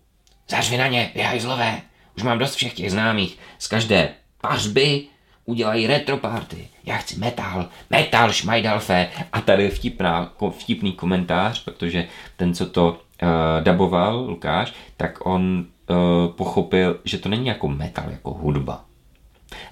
Zařvi 0.49 0.77
na 0.77 0.87
ně, 0.87 1.11
vy 1.15 1.21
hajzlové. 1.21 1.83
Už 2.17 2.23
mám 2.23 2.39
dost 2.39 2.55
všech 2.55 2.75
těch 2.75 2.91
známých. 2.91 3.39
Z 3.59 3.69
každé 3.69 4.09
pařby 4.41 5.05
udělají 5.47 5.87
retro 5.87 6.17
party. 6.17 6.69
Já 6.85 6.97
chci 6.97 7.19
metal, 7.19 7.69
metal, 7.91 8.33
šmajdalfe. 8.33 9.09
A 9.33 9.41
tady 9.41 9.63
je 9.63 9.71
vtipná, 9.71 10.33
vtipný 10.59 10.93
komentář, 10.93 11.65
protože 11.65 12.07
ten, 12.37 12.55
co 12.55 12.67
to 12.67 12.89
uh, 12.89 13.29
daboval, 13.65 14.25
Lukáš, 14.29 14.75
tak 14.97 15.27
on 15.27 15.67
uh, 15.91 15.97
pochopil, 16.33 17.01
že 17.05 17.19
to 17.19 17.29
není 17.29 17.47
jako 17.47 17.69
metal, 17.69 18.11
jako 18.11 18.31
hudba. 18.35 18.85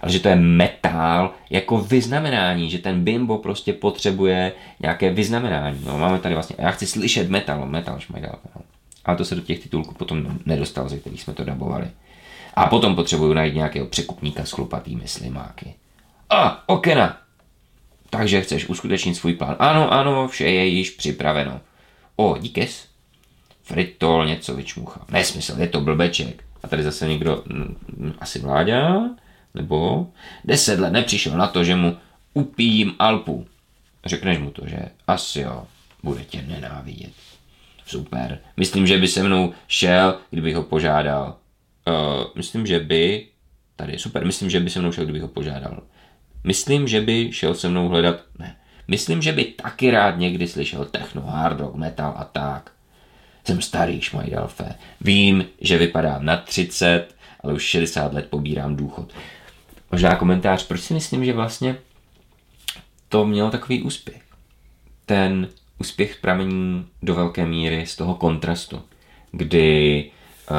Ale 0.01 0.13
že 0.13 0.21
to 0.21 0.29
je 0.29 0.37
metal 0.37 1.31
jako 1.51 1.79
vyznamenání, 1.79 2.71
že 2.71 2.79
ten 2.79 3.05
bimbo 3.05 3.39
prostě 3.39 3.73
potřebuje 3.73 4.53
nějaké 4.81 5.13
vyznamenání. 5.13 5.81
No, 5.87 5.99
máme 5.99 6.19
tady 6.19 6.35
vlastně, 6.35 6.57
já 6.59 6.71
chci 6.71 6.87
slyšet 6.87 7.31
metal, 7.31 7.67
metal 7.67 7.99
šmajdalfe. 7.99 8.49
No. 8.57 8.63
Ale 9.05 9.17
to 9.17 9.25
se 9.25 9.35
do 9.35 9.41
těch 9.41 9.59
titulků 9.59 9.95
potom 9.95 10.39
nedostal, 10.47 10.89
ze 10.89 10.99
kterých 10.99 11.23
jsme 11.23 11.35
to 11.35 11.45
dabovali. 11.45 11.87
A 12.55 12.67
potom 12.67 12.95
potřebuju 12.95 13.33
najít 13.33 13.55
nějakého 13.55 13.87
překupníka 13.87 14.45
s 14.45 14.51
chlupatými 14.51 15.09
slimáky. 15.09 15.75
A, 16.31 16.69
okena! 16.69 17.19
Takže 18.11 18.41
chceš 18.41 18.69
uskutečnit 18.69 19.15
svůj 19.15 19.35
plán. 19.35 19.57
Ano, 19.59 19.93
ano, 19.93 20.29
vše 20.29 20.45
je 20.45 20.67
již 20.67 20.91
připraveno. 20.91 21.61
O, 22.17 22.39
díkes. 22.39 22.89
Fritol 23.63 24.27
něco 24.27 24.55
vyčmuchal. 24.55 25.05
Nesmysl, 25.11 25.55
je 25.59 25.69
to 25.69 25.81
blbeček. 25.81 26.45
A 26.63 26.69
tady 26.69 26.83
zase 26.83 27.09
někdo, 27.09 27.43
m, 27.51 27.77
m, 27.99 28.15
asi 28.19 28.39
vláďa, 28.39 29.03
nebo 29.55 30.07
deset 30.45 30.81
let 30.81 30.93
nepřišel 30.93 31.37
na 31.37 31.47
to, 31.47 31.65
že 31.65 31.77
mu 31.77 31.97
upijím 32.35 32.95
Alpu. 32.99 33.47
Řekneš 34.05 34.39
mu 34.39 34.51
to, 34.51 34.63
že 34.67 34.79
asi 35.07 35.41
jo, 35.41 35.67
bude 36.03 36.25
tě 36.25 36.43
nenávidět. 36.43 37.13
Super. 37.87 38.39
Myslím, 38.57 38.87
že 38.87 38.99
by 38.99 39.09
se 39.09 39.23
mnou 39.23 39.53
šel, 39.69 40.19
kdybych 40.31 40.57
ho 40.57 40.63
požádal. 40.63 41.37
Uh, 41.89 42.25
myslím, 42.35 42.67
že 42.67 42.81
by... 42.81 43.27
Tady, 43.77 43.99
super, 43.99 44.27
myslím, 44.27 44.51
že 44.51 44.61
by 44.61 44.71
se 44.71 44.81
mnou 44.81 44.93
šel, 44.93 45.05
kdybych 45.05 45.23
ho 45.23 45.29
požádal. 45.29 45.83
Myslím, 46.45 46.89
že 46.89 47.01
by 47.01 47.33
šel 47.33 47.55
se 47.55 47.69
mnou 47.69 47.89
hledat... 47.89 48.17
Ne. 48.39 48.57
Myslím, 48.89 49.23
že 49.23 49.33
by 49.33 49.45
taky 49.45 49.91
rád 49.91 50.19
někdy 50.19 50.49
slyšel 50.49 50.85
techno, 50.85 51.23
hard 51.23 51.61
rock, 51.61 51.75
metal 51.75 52.15
a 52.17 52.25
tak. 52.25 52.73
Jsem 53.47 53.63
starý, 53.63 54.01
šmajdalfe. 54.01 54.75
Vím, 55.01 55.45
že 55.61 55.79
vypadám 55.79 56.25
na 56.25 56.37
30, 56.37 57.15
ale 57.41 57.53
už 57.53 57.63
60 57.63 58.13
let 58.13 58.27
pobírám 58.31 58.77
důchod. 58.77 59.13
Možná 59.93 60.17
komentář, 60.17 60.67
proč 60.67 60.81
si 60.81 60.95
myslím, 60.95 61.25
že 61.25 61.33
vlastně 61.33 61.77
to 63.09 63.27
mělo 63.27 63.51
takový 63.51 63.83
úspěch. 63.83 64.23
Ten 65.07 65.49
úspěch 65.79 66.17
pramení 66.17 66.87
do 67.03 67.15
velké 67.15 67.47
míry 67.47 67.87
z 67.87 67.97
toho 67.97 68.15
kontrastu, 68.15 68.83
kdy 69.33 70.11
uh, 70.51 70.57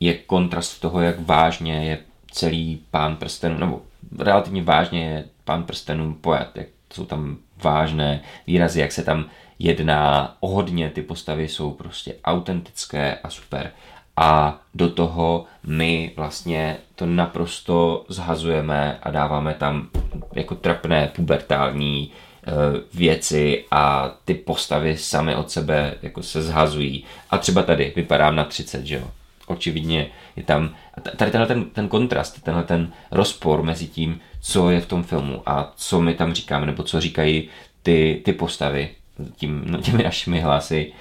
je 0.00 0.14
kontrast 0.14 0.80
toho, 0.80 1.00
jak 1.00 1.20
vážně 1.20 1.84
je 1.84 1.98
celý 2.30 2.80
pán 2.90 3.16
prstenů, 3.16 3.58
nebo 3.58 3.82
relativně 4.18 4.62
vážně 4.62 5.04
je 5.04 5.24
pán 5.44 5.62
prstenů 5.62 6.14
pojat, 6.14 6.56
jak 6.56 6.66
jsou 6.92 7.04
tam 7.04 7.36
vážné 7.62 8.20
výrazy, 8.46 8.80
jak 8.80 8.92
se 8.92 9.02
tam 9.02 9.24
jedná 9.58 10.36
o 10.40 10.48
hodně, 10.48 10.90
ty 10.90 11.02
postavy 11.02 11.48
jsou 11.48 11.70
prostě 11.70 12.14
autentické 12.24 13.18
a 13.22 13.30
super. 13.30 13.70
A 14.16 14.60
do 14.74 14.90
toho 14.90 15.44
my 15.66 16.12
vlastně 16.16 16.76
to 16.94 17.06
naprosto 17.06 18.04
zhazujeme 18.08 18.98
a 19.02 19.10
dáváme 19.10 19.54
tam 19.54 19.88
jako 20.32 20.54
trapné 20.54 21.10
pubertální 21.16 22.10
eh, 22.10 22.50
věci 22.94 23.64
a 23.70 24.14
ty 24.24 24.34
postavy 24.34 24.96
sami 24.96 25.34
od 25.34 25.50
sebe 25.50 25.94
jako 26.02 26.22
se 26.22 26.42
zhazují. 26.42 27.04
A 27.30 27.38
třeba 27.38 27.62
tady 27.62 27.92
vypadám 27.96 28.36
na 28.36 28.44
30, 28.44 28.86
že 28.86 28.96
jo. 28.96 29.10
Očividně 29.50 30.10
je 30.36 30.42
tam 30.42 30.74
tady 31.16 31.30
tenhle 31.30 31.46
ten, 31.46 31.64
ten 31.64 31.88
kontrast, 31.88 32.42
tenhle 32.42 32.62
ten 32.62 32.92
rozpor 33.10 33.62
mezi 33.62 33.86
tím, 33.86 34.20
co 34.40 34.70
je 34.70 34.80
v 34.80 34.86
tom 34.86 35.02
filmu 35.02 35.42
a 35.46 35.72
co 35.76 36.00
my 36.00 36.14
tam 36.14 36.34
říkáme, 36.34 36.66
nebo 36.66 36.82
co 36.82 37.00
říkají 37.00 37.48
ty, 37.82 38.22
ty 38.24 38.32
postavy 38.32 38.90
tím, 39.36 39.62
no, 39.66 39.78
těmi 39.78 40.02
našimi 40.02 40.40
hlasy, 40.40 40.92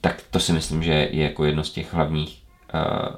tak 0.00 0.22
to 0.30 0.40
si 0.40 0.52
myslím, 0.52 0.82
že 0.82 0.92
je 0.92 1.22
jako 1.22 1.44
jedno 1.44 1.64
z 1.64 1.70
těch 1.70 1.94
hlavních 1.94 2.42
uh, 2.74 3.16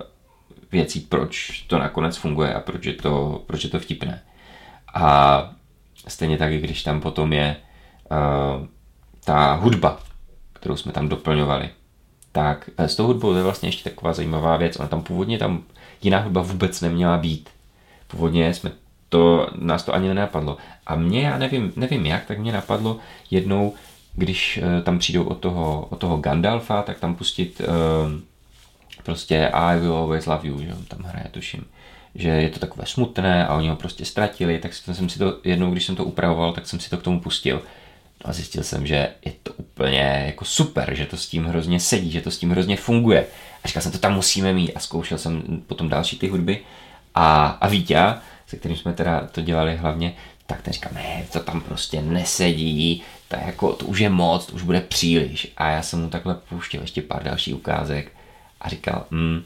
věcí, 0.73 1.01
proč 1.01 1.65
to 1.67 1.79
nakonec 1.79 2.17
funguje 2.17 2.55
a 2.55 2.61
proč 2.61 2.85
je 2.85 2.93
to, 2.93 3.43
proč 3.47 3.65
je 3.65 3.71
to 3.71 3.81
vtipné. 3.81 4.23
A 4.95 5.51
stejně 6.09 6.39
tak, 6.39 6.53
když 6.53 6.83
tam 6.83 7.01
potom 7.01 7.33
je 7.33 7.57
uh, 8.11 8.67
ta 9.25 9.53
hudba, 9.53 9.99
kterou 10.53 10.77
jsme 10.77 10.93
tam 10.93 11.09
doplňovali, 11.09 11.71
tak 12.33 12.71
s 12.77 12.97
tou 12.97 13.07
hudbou 13.07 13.35
je 13.35 13.43
vlastně 13.43 13.69
ještě 13.69 13.91
taková 13.91 14.13
zajímavá 14.13 14.57
věc. 14.57 14.77
Ona 14.77 14.89
tam 14.89 15.03
původně 15.03 15.39
tam 15.39 15.63
jiná 16.03 16.19
hudba 16.19 16.43
vůbec 16.43 16.81
neměla 16.81 17.17
být. 17.17 17.51
Původně 18.07 18.55
jsme 18.55 18.73
to, 19.09 19.49
nás 19.55 19.83
to 19.83 19.95
ani 19.95 20.09
nenapadlo. 20.09 20.57
A 20.87 20.95
mě, 20.95 21.23
já 21.23 21.39
nevím, 21.39 21.73
nevím 21.77 22.07
jak, 22.07 22.25
tak 22.25 22.39
mě 22.39 22.53
napadlo 22.53 22.99
jednou, 23.31 23.75
když 24.15 24.61
uh, 24.63 24.83
tam 24.85 24.99
přijdou 24.99 25.25
od 25.25 25.39
toho, 25.39 25.87
od 25.91 25.99
toho 25.99 26.17
Gandalfa, 26.17 26.83
tak 26.83 27.01
tam 27.01 27.15
pustit 27.15 27.61
uh, 27.61 28.21
prostě 29.03 29.49
I 29.49 29.81
will 29.81 29.97
always 29.97 30.27
love 30.27 30.49
you, 30.49 30.61
že 30.61 30.75
tam 30.89 31.03
hraje, 31.03 31.27
tuším. 31.31 31.65
Že 32.15 32.29
je 32.29 32.51
to 32.51 32.59
takové 32.59 32.87
smutné 32.87 33.47
a 33.47 33.57
oni 33.57 33.69
ho 33.69 33.77
prostě 33.77 34.05
ztratili, 34.05 34.59
tak 34.59 34.75
jsem 34.75 35.09
si 35.09 35.19
to 35.19 35.39
jednou, 35.45 35.71
když 35.71 35.87
jsem 35.87 35.97
to 35.97 36.05
upravoval, 36.05 36.53
tak 36.53 36.67
jsem 36.67 36.81
si 36.81 36.91
to 36.91 36.97
k 36.97 37.03
tomu 37.03 37.21
pustil. 37.21 37.63
A 38.25 38.33
zjistil 38.33 38.63
jsem, 38.63 38.87
že 38.87 39.09
je 39.25 39.33
to 39.43 39.53
úplně 39.53 40.25
jako 40.27 40.45
super, 40.45 40.95
že 40.95 41.07
to 41.07 41.17
s 41.17 41.27
tím 41.27 41.45
hrozně 41.45 41.81
sedí, 41.81 42.11
že 42.11 42.21
to 42.21 42.31
s 42.31 42.39
tím 42.39 42.51
hrozně 42.51 42.77
funguje. 42.77 43.27
A 43.65 43.69
říkal 43.69 43.83
jsem, 43.83 43.93
to 43.93 43.99
tam 43.99 44.15
musíme 44.15 44.53
mít 44.53 44.73
a 44.73 44.81
zkoušel 44.81 45.19
jsem 45.19 45.43
potom 45.67 45.89
další 45.89 46.19
ty 46.19 46.29
hudby. 46.29 46.61
A, 47.15 47.47
a 47.47 47.69
Vítě, 47.69 48.15
se 48.47 48.57
kterým 48.57 48.77
jsme 48.77 48.93
teda 48.93 49.29
to 49.33 49.41
dělali 49.41 49.77
hlavně, 49.77 50.15
tak 50.47 50.63
ten 50.63 50.73
říkal, 50.73 50.93
ne, 50.95 51.27
to 51.33 51.41
tam 51.41 51.61
prostě 51.61 52.03
nesedí, 52.03 53.03
to, 53.29 53.37
jako, 53.47 53.73
to 53.73 53.87
už 53.87 53.99
je 53.99 54.09
moc, 54.09 54.47
to 54.47 54.53
už 54.53 54.63
bude 54.63 54.81
příliš. 54.81 55.53
A 55.57 55.71
já 55.71 55.83
jsem 55.83 56.03
mu 56.03 56.09
takhle 56.09 56.35
pouštěl 56.35 56.81
ještě 56.81 57.03
pár 57.03 57.23
dalších 57.23 57.55
ukázek 57.55 58.13
a 58.61 58.69
říkal, 58.69 59.07
hm, 59.11 59.43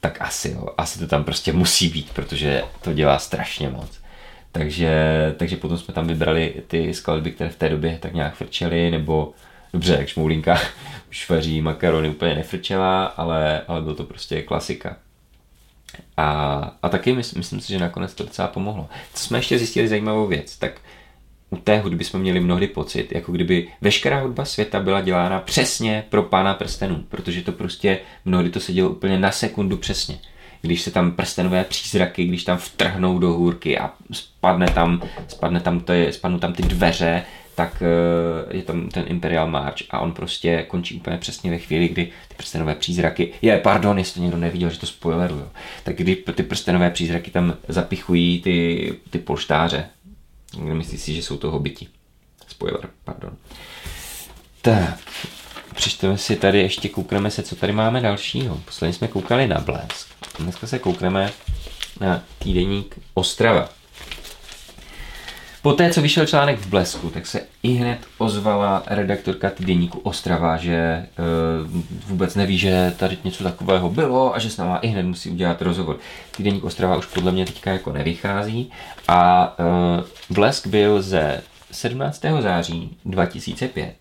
tak 0.00 0.20
asi 0.20 0.50
jo, 0.50 0.66
asi 0.78 0.98
to 0.98 1.06
tam 1.06 1.24
prostě 1.24 1.52
musí 1.52 1.88
být, 1.88 2.10
protože 2.10 2.62
to 2.82 2.92
dělá 2.92 3.18
strašně 3.18 3.68
moc. 3.68 4.00
Takže, 4.52 4.90
takže 5.36 5.56
potom 5.56 5.78
jsme 5.78 5.94
tam 5.94 6.06
vybrali 6.06 6.54
ty 6.66 6.94
skladby, 6.94 7.30
které 7.30 7.50
v 7.50 7.56
té 7.56 7.68
době 7.68 7.98
tak 8.00 8.14
nějak 8.14 8.34
frčely, 8.34 8.90
nebo 8.90 9.32
dobře, 9.72 9.96
jak 9.98 10.08
šmoulinka 10.08 10.60
už 11.10 11.30
vaří 11.30 11.60
makarony 11.60 12.08
úplně 12.08 12.34
nefrčela, 12.34 13.04
ale, 13.04 13.62
ale 13.68 13.82
byl 13.82 13.94
to 13.94 14.04
prostě 14.04 14.42
klasika. 14.42 14.96
A, 16.16 16.60
a 16.82 16.88
taky 16.88 17.12
myslím, 17.12 17.40
myslím 17.40 17.60
si, 17.60 17.68
že 17.68 17.78
nakonec 17.78 18.14
to 18.14 18.24
docela 18.24 18.48
pomohlo. 18.48 18.88
Co 19.14 19.24
jsme 19.24 19.38
ještě 19.38 19.58
zjistili 19.58 19.88
zajímavou 19.88 20.26
věc, 20.26 20.56
tak 20.56 20.80
u 21.50 21.56
té 21.56 21.78
hudby 21.78 22.04
jsme 22.04 22.18
měli 22.18 22.40
mnohdy 22.40 22.66
pocit, 22.66 23.12
jako 23.12 23.32
kdyby 23.32 23.68
veškerá 23.80 24.20
hudba 24.20 24.44
světa 24.44 24.80
byla 24.80 25.00
dělána 25.00 25.40
přesně 25.40 26.04
pro 26.08 26.22
pána 26.22 26.54
prstenů, 26.54 27.04
protože 27.08 27.42
to 27.42 27.52
prostě 27.52 27.98
mnohdy 28.24 28.50
to 28.50 28.60
se 28.60 28.72
dělo 28.72 28.90
úplně 28.90 29.18
na 29.18 29.32
sekundu 29.32 29.76
přesně. 29.76 30.18
Když 30.62 30.82
se 30.82 30.90
tam 30.90 31.12
prstenové 31.12 31.64
přízraky, 31.64 32.24
když 32.24 32.44
tam 32.44 32.58
vtrhnou 32.58 33.18
do 33.18 33.32
hůrky 33.32 33.78
a 33.78 33.90
spadne 34.12 34.66
tam, 34.70 35.02
spadne 35.28 35.60
tam 35.60 35.80
ty, 35.80 36.12
spadnou 36.12 36.38
tam 36.38 36.52
ty 36.52 36.62
dveře, 36.62 37.22
tak 37.54 37.82
eh, 37.82 38.56
je 38.56 38.62
tam 38.62 38.88
ten 38.88 39.04
Imperial 39.06 39.50
March 39.50 39.76
a 39.90 40.00
on 40.00 40.12
prostě 40.12 40.62
končí 40.62 40.94
úplně 40.94 41.18
přesně 41.18 41.50
ve 41.50 41.58
chvíli, 41.58 41.88
kdy 41.88 42.04
ty 42.28 42.34
prstenové 42.36 42.74
přízraky, 42.74 43.32
je, 43.42 43.58
pardon, 43.58 43.98
jestli 43.98 44.20
někdo 44.20 44.36
neviděl, 44.36 44.70
že 44.70 44.78
to 44.78 44.86
spoileruju, 44.86 45.48
tak 45.84 45.96
kdy 45.96 46.16
ty 46.16 46.42
prstenové 46.42 46.90
přízraky 46.90 47.30
tam 47.30 47.56
zapichují 47.68 48.40
ty, 48.40 48.94
ty 49.10 49.18
polštáře. 49.18 49.88
Myslíš 50.58 51.00
si, 51.00 51.14
že 51.14 51.22
jsou 51.22 51.36
to 51.36 51.50
hobiti. 51.50 51.86
Spoiler, 52.48 52.88
pardon. 53.04 53.36
Tak, 54.62 54.98
přečteme 55.74 56.18
si 56.18 56.36
tady, 56.36 56.58
ještě 56.58 56.88
koukneme 56.88 57.30
se, 57.30 57.42
co 57.42 57.56
tady 57.56 57.72
máme 57.72 58.00
dalšího. 58.00 58.60
Posledně 58.64 58.94
jsme 58.94 59.08
koukali 59.08 59.46
na 59.46 59.60
Blesk. 59.60 60.17
Dneska 60.38 60.66
se 60.66 60.78
koukneme 60.78 61.30
na 62.00 62.22
týdeník 62.38 62.98
Ostrava. 63.14 63.68
Poté, 65.62 65.90
co 65.90 66.02
vyšel 66.02 66.26
článek 66.26 66.58
v 66.58 66.66
Blesku, 66.66 67.10
tak 67.10 67.26
se 67.26 67.40
i 67.62 67.72
hned 67.72 67.98
ozvala 68.18 68.82
redaktorka 68.86 69.50
týdeníku 69.50 69.98
Ostrava, 69.98 70.56
že 70.56 70.74
e, 70.74 71.06
vůbec 72.06 72.34
neví, 72.34 72.58
že 72.58 72.94
tady 72.96 73.18
něco 73.24 73.44
takového 73.44 73.90
bylo 73.90 74.34
a 74.34 74.38
že 74.38 74.50
s 74.50 74.56
náma 74.56 74.76
i 74.76 74.88
hned 74.88 75.02
musí 75.02 75.30
udělat 75.30 75.62
rozhovor. 75.62 75.98
Týdeník 76.36 76.64
Ostrava 76.64 76.96
už 76.96 77.06
podle 77.06 77.32
mě 77.32 77.44
teďka 77.44 77.72
jako 77.72 77.92
nevychází 77.92 78.70
a 79.08 79.54
e, 79.58 80.34
Blesk 80.34 80.66
byl 80.66 81.02
ze 81.02 81.42
17. 81.70 82.22
září 82.40 82.96
2005 83.04 83.94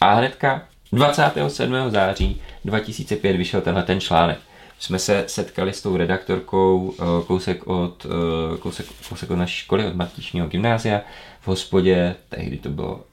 a 0.00 0.14
hnedka 0.14 0.62
27. 0.92 1.74
září 1.88 2.40
2005 2.64 3.36
vyšel 3.36 3.60
tenhle 3.60 3.82
ten 3.82 4.00
článek 4.00 4.38
jsme 4.78 4.98
se 4.98 5.24
setkali 5.26 5.72
s 5.72 5.82
tou 5.82 5.96
redaktorkou 5.96 6.94
eh, 6.98 7.04
kousek 7.26 7.66
od, 7.66 8.06
eh, 8.06 8.58
kousek, 8.58 8.86
kousek 9.08 9.30
od 9.30 9.36
naší 9.36 9.56
školy, 9.56 9.86
od 9.86 9.94
Martičního 9.94 10.46
gymnázia 10.46 11.00
v 11.40 11.48
hospodě, 11.48 12.14
tehdy 12.28 12.56
to 12.56 12.68
bylo 12.68 13.04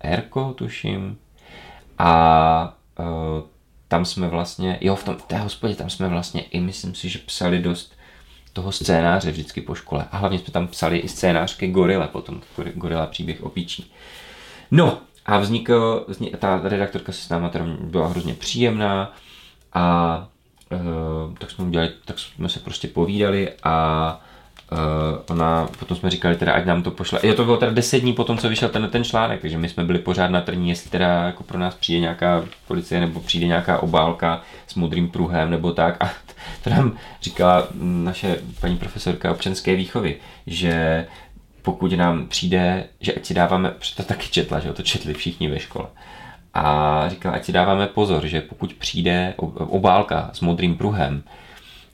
Erko, 0.00 0.52
tuším. 0.52 1.18
A 1.98 2.76
uh, 2.98 3.06
tam 3.88 4.04
jsme 4.04 4.28
vlastně, 4.28 4.78
jo, 4.80 4.96
v, 4.96 5.04
tom, 5.04 5.16
v 5.16 5.22
té 5.22 5.38
hospodě 5.38 5.74
tam 5.74 5.90
jsme 5.90 6.08
vlastně 6.08 6.40
i 6.42 6.60
myslím 6.60 6.94
si, 6.94 7.08
že 7.08 7.18
psali 7.18 7.58
dost 7.58 7.92
toho 8.52 8.72
scénáře 8.72 9.30
vždycky 9.30 9.60
po 9.60 9.74
škole. 9.74 10.04
A 10.12 10.18
hlavně 10.18 10.38
jsme 10.38 10.52
tam 10.52 10.68
psali 10.68 10.98
i 10.98 11.08
scénář 11.08 11.56
ke 11.56 11.68
Gorile 11.68 12.08
potom, 12.08 12.40
Gorila 12.74 13.06
příběh 13.06 13.42
o 13.42 13.48
píčí. 13.48 13.92
No, 14.70 14.98
a 15.26 15.38
vznikl, 15.38 16.06
ta 16.38 16.60
redaktorka 16.62 17.12
se 17.12 17.22
s 17.22 17.28
náma 17.28 17.50
byla 17.80 18.08
hrozně 18.08 18.34
příjemná 18.34 19.14
a 19.72 20.28
tak 21.38 21.50
jsme 21.50 21.64
udělali, 21.64 21.90
tak 22.04 22.18
jsme 22.18 22.48
se 22.48 22.60
prostě 22.60 22.88
povídali 22.88 23.52
a 23.62 24.20
uh, 24.72 24.78
ona, 25.30 25.68
potom 25.78 25.96
jsme 25.96 26.10
říkali 26.10 26.36
teda, 26.36 26.52
ať 26.52 26.64
nám 26.64 26.82
to 26.82 26.90
pošle. 26.90 27.20
Jo, 27.22 27.34
to 27.34 27.44
bylo 27.44 27.56
teda 27.56 27.72
deset 27.72 28.00
dní 28.00 28.12
potom, 28.12 28.38
co 28.38 28.48
vyšel 28.48 28.68
ten, 28.68 28.88
ten 28.90 29.04
článek, 29.04 29.40
takže 29.40 29.58
my 29.58 29.68
jsme 29.68 29.84
byli 29.84 29.98
pořád 29.98 30.30
na 30.30 30.40
trní, 30.40 30.68
jestli 30.68 30.90
teda 30.90 31.08
jako 31.08 31.42
pro 31.42 31.58
nás 31.58 31.74
přijde 31.74 32.00
nějaká 32.00 32.44
policie 32.66 33.00
nebo 33.00 33.20
přijde 33.20 33.46
nějaká 33.46 33.78
obálka 33.82 34.42
s 34.66 34.74
modrým 34.74 35.08
pruhem 35.08 35.50
nebo 35.50 35.72
tak. 35.72 35.96
A 36.04 36.10
to 36.64 36.70
nám 36.70 36.96
říkala 37.22 37.68
naše 37.82 38.36
paní 38.60 38.76
profesorka 38.76 39.30
občanské 39.30 39.76
výchovy, 39.76 40.16
že 40.46 41.06
pokud 41.62 41.92
nám 41.92 42.26
přijde, 42.26 42.84
že 43.00 43.14
ať 43.14 43.26
si 43.26 43.34
dáváme, 43.34 43.72
to 43.96 44.02
taky 44.02 44.28
četla, 44.28 44.60
že 44.60 44.72
to 44.72 44.82
četli 44.82 45.14
všichni 45.14 45.48
ve 45.48 45.58
škole, 45.58 45.86
a 46.58 47.04
říkal, 47.08 47.34
ať 47.34 47.44
si 47.44 47.52
dáváme 47.52 47.86
pozor, 47.86 48.26
že 48.26 48.40
pokud 48.40 48.74
přijde 48.74 49.34
obálka 49.56 50.30
s 50.32 50.40
modrým 50.40 50.76
pruhem, 50.76 51.22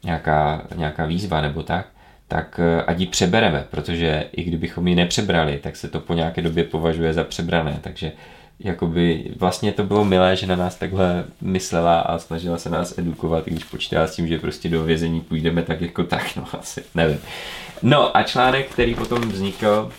nějaká, 0.04 0.62
nějaká 0.76 1.06
výzva 1.06 1.40
nebo 1.40 1.62
tak, 1.62 1.86
tak 2.28 2.60
eh, 2.62 2.82
ať 2.82 3.00
ji 3.00 3.06
přebereme, 3.06 3.64
protože 3.70 4.24
i 4.32 4.44
kdybychom 4.44 4.88
ji 4.88 4.94
nepřebrali, 4.94 5.60
tak 5.62 5.76
se 5.76 5.88
to 5.88 6.00
po 6.00 6.14
nějaké 6.14 6.42
době 6.42 6.64
považuje 6.64 7.12
za 7.12 7.24
přebrané, 7.24 7.78
takže 7.80 8.12
jakoby 8.60 9.30
vlastně 9.38 9.72
to 9.72 9.84
bylo 9.84 10.04
milé, 10.04 10.36
že 10.36 10.46
na 10.46 10.56
nás 10.56 10.76
takhle 10.76 11.24
myslela 11.40 12.00
a 12.00 12.18
snažila 12.18 12.58
se 12.58 12.70
nás 12.70 12.98
edukovat, 12.98 13.48
i 13.48 13.50
když 13.50 13.64
počítala 13.64 14.06
s 14.06 14.16
tím, 14.16 14.28
že 14.28 14.38
prostě 14.38 14.68
do 14.68 14.82
vězení 14.82 15.20
půjdeme 15.20 15.62
tak 15.62 15.80
jako 15.80 16.04
tak, 16.04 16.24
no 16.36 16.44
asi, 16.58 16.82
nevím. 16.94 17.18
No 17.82 18.16
a 18.16 18.22
článek, 18.22 18.70
který 18.70 18.94
potom 18.94 19.20
vznikl, 19.20 19.90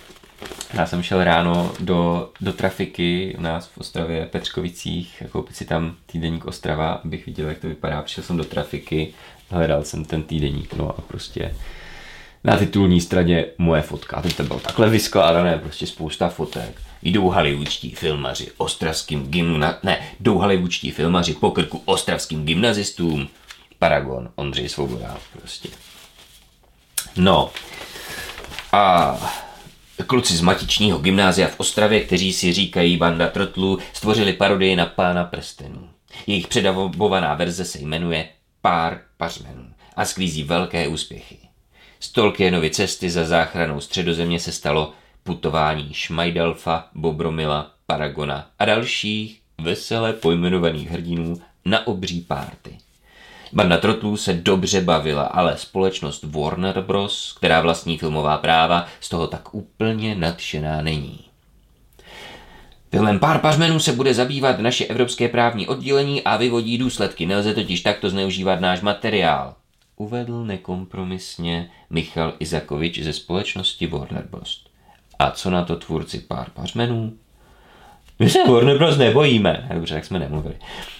já 0.74 0.86
jsem 0.86 1.04
šel 1.04 1.24
ráno 1.24 1.72
do, 1.80 2.32
do 2.42 2.54
trafiky 2.54 3.36
u 3.39 3.42
nás 3.42 3.68
v 3.68 3.77
Ostravě, 3.77 4.25
Petřkovicích, 4.25 5.24
koupit 5.32 5.56
si 5.56 5.65
tam 5.65 5.96
týdeník 6.06 6.46
Ostrava, 6.46 6.92
abych 6.92 7.25
viděl, 7.25 7.50
jak 7.50 7.58
to 7.58 7.68
vypadá. 7.68 8.01
Přišel 8.01 8.24
jsem 8.24 8.38
do 8.38 8.44
trafiky, 8.44 9.13
hledal 9.50 9.84
jsem 9.84 10.06
ten 10.06 10.24
týdeník, 10.24 10.74
no 10.74 10.89
a 10.89 11.01
prostě 11.01 11.56
na 12.44 12.58
titulní 12.58 13.01
straně 13.01 13.46
moje 13.58 13.82
fotka. 13.82 14.22
Teď 14.22 14.36
to 14.36 14.44
bylo 14.44 14.60
takhle 14.60 14.89
vyskládané, 14.89 15.58
prostě 15.58 15.88
spousta 15.88 16.30
fotek. 16.30 16.82
Jdou 17.01 17.30
hollywoodští 17.30 17.96
filmaři 17.96 18.51
ostravským 18.58 19.27
gymna... 19.27 19.77
Ne, 19.84 20.00
jdou 20.20 20.38
hollywoodští 20.38 20.92
filmaři 20.92 21.34
po 21.34 21.51
krku 21.51 21.82
ostravským 21.86 22.46
gymnazistům. 22.46 23.27
Paragon, 23.80 24.30
Ondřej 24.36 24.70
Svoboda, 24.70 25.18
prostě. 25.39 25.70
No. 27.18 27.51
A 28.72 29.45
kluci 30.04 30.38
z 30.38 30.42
matičního 30.42 31.00
gymnázia 31.00 31.48
v 31.48 31.60
Ostravě, 31.60 32.00
kteří 32.00 32.34
si 32.34 32.54
říkají 32.54 32.98
banda 32.98 33.28
trotlů, 33.28 33.80
stvořili 33.94 34.34
parodii 34.34 34.75
na 34.75 34.86
pána 34.86 35.24
prstenů. 35.24 35.90
Jejich 36.28 36.48
předavovaná 36.48 37.34
verze 37.34 37.66
se 37.66 37.80
jmenuje 37.80 38.30
Pár 38.62 39.02
pařmenů 39.18 39.66
a 39.96 40.06
sklízí 40.06 40.44
velké 40.44 40.88
úspěchy. 40.88 41.38
Z 42.00 42.12
Tolkienovy 42.12 42.70
cesty 42.70 43.10
za 43.10 43.25
záchranou 43.25 43.82
středozemě 43.82 44.40
se 44.40 44.52
stalo 44.52 44.94
putování 45.24 45.94
Šmajdalfa, 45.94 46.88
Bobromila, 46.96 47.72
Paragona 47.86 48.50
a 48.60 48.66
dalších 48.66 49.42
vesele 49.62 50.14
pojmenovaných 50.14 50.90
hrdinů 50.90 51.42
na 51.66 51.88
obří 51.88 52.22
párty. 52.22 52.75
Banda 53.54 53.78
trotlů 53.78 54.18
se 54.18 54.34
dobře 54.34 54.82
bavila, 54.82 55.24
ale 55.24 55.58
společnost 55.58 56.24
Warner 56.24 56.82
Bros., 56.82 57.36
která 57.38 57.62
vlastní 57.62 57.98
filmová 57.98 58.38
práva, 58.38 58.86
z 59.00 59.10
toho 59.10 59.28
tak 59.28 59.54
úplně 59.54 60.16
nadšená 60.16 60.82
není. 60.82 61.20
Filmem 62.92 63.20
Pár 63.20 63.40
pařmenů 63.40 63.80
se 63.80 63.92
bude 63.92 64.14
zabývat 64.14 64.60
naše 64.60 64.86
evropské 64.86 65.30
právní 65.30 65.68
oddělení 65.68 66.24
a 66.24 66.38
vyvodí 66.38 66.78
důsledky. 66.78 67.25
Nelze 67.25 67.54
totiž 67.54 67.82
takto 67.82 68.10
zneužívat 68.10 68.60
náš 68.60 68.82
materiál. 68.82 69.56
Uvedl 69.96 70.46
nekompromisně 70.46 71.70
Michal 71.90 72.34
Izakovič 72.40 73.00
ze 73.00 73.14
společnosti 73.14 73.88
Warner 73.88 74.28
Bros. 74.32 74.66
A 75.20 75.32
co 75.32 75.50
na 75.50 75.66
to 75.66 75.75
tvůrci 75.75 76.20
Pár 76.20 76.50
pařmenů? 76.50 77.14
My 78.19 78.29
se 78.29 78.39
Warner 78.51 78.77
Bros. 78.77 78.98
nebojíme. 78.98 79.67
Dobře, 79.74 79.95
tak 79.95 80.05
jsme 80.05 80.19
nemluvili. 80.19 80.55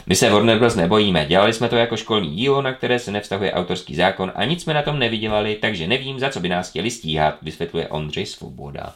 My 0.06 0.16
se 0.16 0.30
Warner 0.30 0.60
Bros. 0.60 0.76
nebojíme. 0.76 1.26
Dělali 1.26 1.54
jsme 1.54 1.70
to 1.70 1.76
jako 1.76 1.98
školní 1.98 2.36
dílo, 2.36 2.62
na 2.62 2.74
které 2.74 3.00
se 3.00 3.12
nevztahuje 3.12 3.54
autorský 3.54 3.96
zákon 3.96 4.32
a 4.36 4.46
nic 4.46 4.64
jsme 4.64 4.74
na 4.74 4.82
tom 4.82 5.00
nevydělali, 5.00 5.56
takže 5.56 5.88
nevím, 5.88 6.20
za 6.20 6.30
co 6.30 6.40
by 6.40 6.50
nás 6.50 6.70
chtěli 6.70 6.92
stíhat, 6.92 7.38
vysvětluje 7.42 7.88
Ondřej 7.88 8.26
Svoboda. 8.26 8.94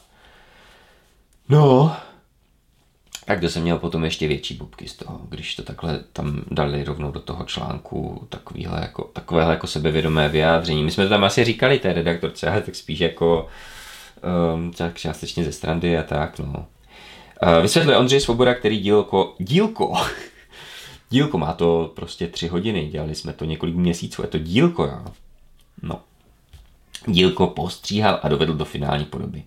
No, 1.50 1.96
tak 3.26 3.40
to 3.42 3.50
jsem 3.50 3.62
měl 3.62 3.80
potom 3.80 4.04
ještě 4.04 4.28
větší 4.28 4.54
bubky 4.54 4.88
z 4.88 4.96
toho, 4.96 5.20
když 5.30 5.56
to 5.56 5.64
takhle 5.64 6.00
tam 6.14 6.42
dali 6.52 6.84
rovnou 6.84 7.12
do 7.12 7.20
toho 7.20 7.44
článku 7.46 8.28
takovýhle 8.30 8.82
jako, 8.82 9.04
takovéhle 9.04 9.54
jako 9.54 9.68
sebevědomé 9.68 10.30
vyjádření. 10.30 10.84
My 10.84 10.92
jsme 10.92 11.04
to 11.04 11.10
tam 11.10 11.24
asi 11.24 11.44
říkali 11.44 11.80
té 11.80 11.94
redaktorce, 11.94 12.50
ale 12.50 12.62
tak 12.62 12.76
spíš 12.76 13.00
jako 13.00 13.48
um, 14.54 14.72
tak 14.72 14.98
částečně 14.98 15.44
ze 15.44 15.52
strandy 15.52 15.98
a 15.98 16.04
tak, 16.04 16.40
no. 16.40 16.66
Uh, 17.44 17.62
vysvětluje 17.62 17.98
Ondřej 17.98 18.22
Svoboda, 18.22 18.54
který 18.54 18.80
dílko, 18.80 19.36
dílko, 19.38 19.94
dílko 21.10 21.38
má 21.38 21.54
to 21.54 21.92
prostě 21.96 22.28
tři 22.28 22.48
hodiny, 22.48 22.88
dělali 22.88 23.16
jsme 23.16 23.34
to 23.34 23.46
několik 23.46 23.76
měsíců, 23.76 24.22
je 24.22 24.28
to 24.28 24.38
dílko, 24.38 24.84
jo. 24.84 25.06
No. 25.82 26.02
Dílko 27.08 27.48
postříhal 27.48 28.20
a 28.24 28.30
dovedl 28.30 28.54
do 28.54 28.66
finální 28.66 29.06
podoby. 29.06 29.44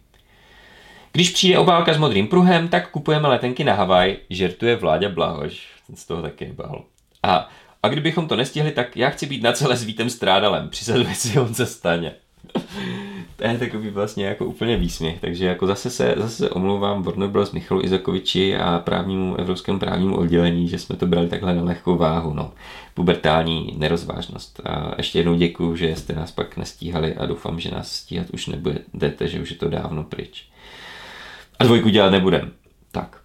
Když 1.13 1.31
přijde 1.31 1.59
obálka 1.59 1.95
s 1.95 1.99
modrým 1.99 2.27
pruhem, 2.27 2.69
tak 2.69 2.91
kupujeme 2.91 3.29
letenky 3.29 3.65
na 3.65 3.75
Havaj, 3.75 4.17
žertuje 4.31 4.77
Vláďa 4.77 5.09
Blahoš. 5.09 5.67
Ten 5.87 5.97
z 5.97 6.07
toho 6.07 6.23
taky 6.23 6.47
nebál. 6.47 6.85
A, 7.23 7.49
a 7.83 7.89
kdybychom 7.89 8.29
to 8.29 8.37
nestihli, 8.37 8.73
tak 8.73 8.97
já 8.97 9.11
chci 9.11 9.27
být 9.27 9.43
na 9.43 9.53
celé 9.53 9.77
s 9.77 9.83
Vítem 9.83 10.11
Strádalem. 10.11 10.69
Přisaduje 10.69 11.15
si 11.15 11.39
on 11.39 11.55
se 11.55 11.67
staně. 11.67 12.15
to 13.43 13.49
je 13.49 13.59
takový 13.59 13.91
vlastně 13.91 14.27
jako 14.27 14.45
úplně 14.45 14.77
výsměch, 14.77 15.21
takže 15.21 15.47
jako 15.47 15.67
zase 15.67 15.91
se, 15.91 16.15
zase 16.17 16.37
se 16.37 16.51
omlouvám 16.51 17.03
Bros. 17.03 17.53
Michalu 17.53 17.85
Izakoviči 17.85 18.57
a 18.57 18.79
právnímu 18.79 19.37
evropskému 19.37 19.79
právnímu 19.79 20.17
oddělení, 20.17 20.69
že 20.69 20.79
jsme 20.79 20.97
to 20.97 21.07
brali 21.07 21.29
takhle 21.29 21.55
na 21.55 21.63
lehkou 21.63 21.97
váhu, 21.97 22.35
no. 22.35 22.53
Pubertální 22.95 23.75
nerozvážnost. 23.79 24.61
A 24.65 24.95
ještě 24.97 25.19
jednou 25.19 25.35
děkuju, 25.35 25.77
že 25.77 25.97
jste 25.97 26.13
nás 26.13 26.33
pak 26.33 26.57
nestíhali 26.57 27.15
a 27.15 27.27
doufám, 27.27 27.61
že 27.61 27.71
nás 27.71 27.93
stíhat 27.93 28.31
už 28.31 28.47
nebudete, 28.47 29.29
že 29.29 29.41
už 29.41 29.51
je 29.51 29.57
to 29.57 29.69
dávno 29.69 30.05
pryč. 30.05 30.45
A 31.59 31.65
dvojku 31.65 31.89
dělat 31.89 32.11
nebudem. 32.11 32.53
Tak. 32.93 33.21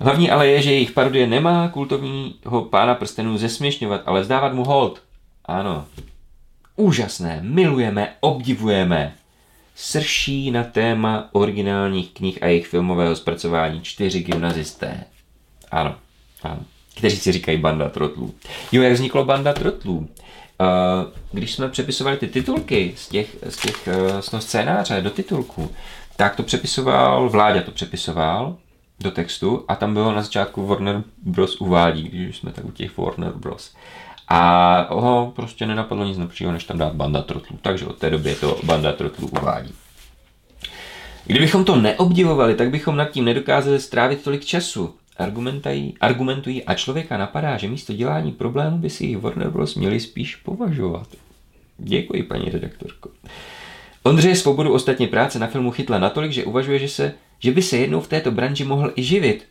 Hlavní 0.00 0.30
ale 0.30 0.48
je, 0.48 0.62
že 0.62 0.72
jejich 0.72 0.92
parodie 0.92 1.26
nemá 1.26 1.68
kultovního 1.68 2.64
pána 2.70 2.94
prstenů 2.94 3.38
zesměšňovat, 3.38 4.02
ale 4.06 4.20
vzdávat 4.20 4.52
mu 4.52 4.64
hold. 4.64 5.02
Ano. 5.44 5.84
Úžasné, 6.76 7.40
milujeme, 7.42 8.14
obdivujeme. 8.20 9.14
Srší 9.78 10.50
na 10.50 10.64
téma 10.64 11.28
originálních 11.32 12.10
knih 12.10 12.42
a 12.42 12.46
jejich 12.46 12.66
filmového 12.66 13.16
zpracování 13.16 13.80
čtyři 13.82 14.22
gymnazisté. 14.22 15.04
Ano, 15.70 15.94
ano. 16.42 16.60
Kteří 16.96 17.16
si 17.16 17.32
říkají 17.32 17.58
banda 17.58 17.88
trotlů. 17.88 18.34
Jo, 18.72 18.82
jak 18.82 18.92
vzniklo 18.92 19.24
banda 19.24 19.52
trotlů? 19.52 20.08
Když 21.32 21.54
jsme 21.54 21.68
přepisovali 21.68 22.16
ty 22.16 22.26
titulky 22.26 22.94
z, 22.96 23.08
těch, 23.08 23.36
z, 23.48 23.56
těch, 23.56 23.88
z 24.20 24.30
toho 24.30 24.40
scénáře 24.40 25.00
do 25.00 25.10
titulku, 25.10 25.70
tak 26.16 26.36
to 26.36 26.42
přepisoval, 26.42 27.28
Vláďa 27.28 27.62
to 27.62 27.70
přepisoval 27.70 28.56
do 29.00 29.10
textu 29.10 29.64
a 29.68 29.76
tam 29.76 29.94
bylo 29.94 30.12
na 30.12 30.22
začátku 30.22 30.66
Warner 30.66 31.02
Bros. 31.22 31.60
uvádí, 31.60 32.02
když 32.02 32.36
jsme 32.36 32.52
tak 32.52 32.64
u 32.64 32.70
těch 32.70 32.98
Warner 32.98 33.32
Bros. 33.32 33.74
A 34.28 34.94
ho 34.94 35.32
prostě 35.36 35.66
nenapadlo 35.66 36.04
nic 36.04 36.18
lepšího, 36.18 36.52
než 36.52 36.64
tam 36.64 36.78
dát 36.78 36.94
banda 36.94 37.22
trotlů. 37.22 37.58
Takže 37.62 37.86
od 37.86 37.98
té 37.98 38.10
doby 38.10 38.34
to 38.34 38.60
banda 38.64 38.92
trotlů 38.92 39.28
uvádí. 39.40 39.72
Kdybychom 41.26 41.64
to 41.64 41.76
neobdivovali, 41.76 42.54
tak 42.54 42.70
bychom 42.70 42.96
nad 42.96 43.10
tím 43.10 43.24
nedokázali 43.24 43.80
strávit 43.80 44.22
tolik 44.22 44.44
času. 44.44 44.94
Argumentují, 45.16 45.94
argumentují 46.00 46.64
a 46.64 46.74
člověka 46.74 47.16
napadá, 47.16 47.56
že 47.56 47.68
místo 47.68 47.92
dělání 47.92 48.32
problémů 48.32 48.78
by 48.78 48.90
si 48.90 49.06
jich 49.06 49.18
Warner 49.18 49.50
Bros. 49.50 49.74
měli 49.74 50.00
spíš 50.00 50.36
považovat. 50.36 51.06
Děkuji, 51.78 52.22
paní 52.22 52.50
redaktorko. 52.50 53.10
Ondřeje 54.02 54.36
Svobodu 54.36 54.72
ostatně 54.72 55.06
práce 55.06 55.38
na 55.38 55.46
filmu 55.46 55.70
chytla 55.70 55.98
natolik, 55.98 56.32
že 56.32 56.44
uvažuje, 56.44 56.78
že, 56.78 56.88
se, 56.88 57.14
že 57.38 57.52
by 57.52 57.62
se 57.62 57.76
jednou 57.76 58.00
v 58.00 58.08
této 58.08 58.30
branži 58.30 58.64
mohl 58.64 58.92
i 58.96 59.02
živit. 59.02 59.46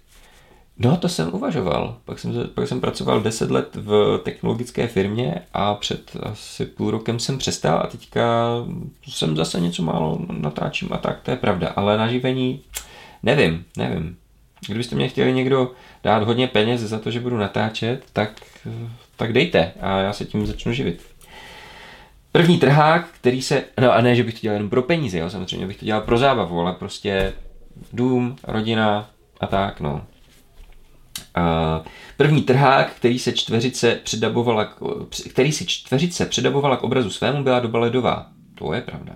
No, 0.77 0.97
to 0.97 1.09
jsem 1.09 1.33
uvažoval. 1.33 1.97
Pak 2.05 2.19
jsem, 2.19 2.49
pak 2.53 2.67
jsem 2.67 2.81
pracoval 2.81 3.21
10 3.21 3.51
let 3.51 3.75
v 3.75 4.19
technologické 4.23 4.87
firmě 4.87 5.41
a 5.53 5.73
před 5.73 6.17
asi 6.23 6.65
půl 6.65 6.91
rokem 6.91 7.19
jsem 7.19 7.37
přestal 7.37 7.79
a 7.79 7.87
teďka 7.87 8.49
jsem 9.07 9.35
zase 9.35 9.59
něco 9.59 9.83
málo 9.83 10.19
natáčím 10.31 10.89
a 10.91 10.97
tak, 10.97 11.21
to 11.21 11.31
je 11.31 11.37
pravda. 11.37 11.67
Ale 11.75 11.97
na 11.97 12.07
živení 12.07 12.61
nevím, 13.23 13.65
nevím. 13.77 14.17
Kdybyste 14.67 14.95
mě 14.95 15.07
chtěli 15.07 15.33
někdo 15.33 15.71
dát 16.03 16.23
hodně 16.23 16.47
peněz 16.47 16.81
za 16.81 16.99
to, 16.99 17.11
že 17.11 17.19
budu 17.19 17.37
natáčet, 17.37 18.03
tak, 18.13 18.41
tak 19.15 19.33
dejte 19.33 19.71
a 19.81 19.99
já 19.99 20.13
se 20.13 20.25
tím 20.25 20.47
začnu 20.47 20.73
živit. 20.73 21.01
První 22.31 22.59
trhák, 22.59 23.07
který 23.07 23.41
se, 23.41 23.63
no 23.81 23.93
a 23.93 24.01
ne, 24.01 24.15
že 24.15 24.23
bych 24.23 24.33
to 24.33 24.39
dělal 24.41 24.55
jenom 24.55 24.69
pro 24.69 24.81
peníze, 24.81 25.17
jo, 25.17 25.29
samozřejmě 25.29 25.67
bych 25.67 25.77
to 25.77 25.85
dělal 25.85 26.01
pro 26.01 26.17
zábavu, 26.17 26.59
ale 26.59 26.73
prostě 26.73 27.33
dům, 27.93 28.35
rodina 28.43 29.09
a 29.39 29.47
tak, 29.47 29.79
no. 29.79 30.01
První 32.17 32.41
trhák, 32.41 32.93
který 32.93 33.19
se 33.19 33.31
čtveřice 33.31 33.99
předabovala, 34.03 34.73
který 35.29 35.51
si 35.51 35.65
čtveřice 35.65 36.25
předabovala 36.25 36.77
k 36.77 36.83
obrazu 36.83 37.09
svému, 37.09 37.43
byla 37.43 37.59
doba 37.59 37.79
ledová. 37.79 38.27
To 38.55 38.73
je 38.73 38.81
pravda. 38.81 39.13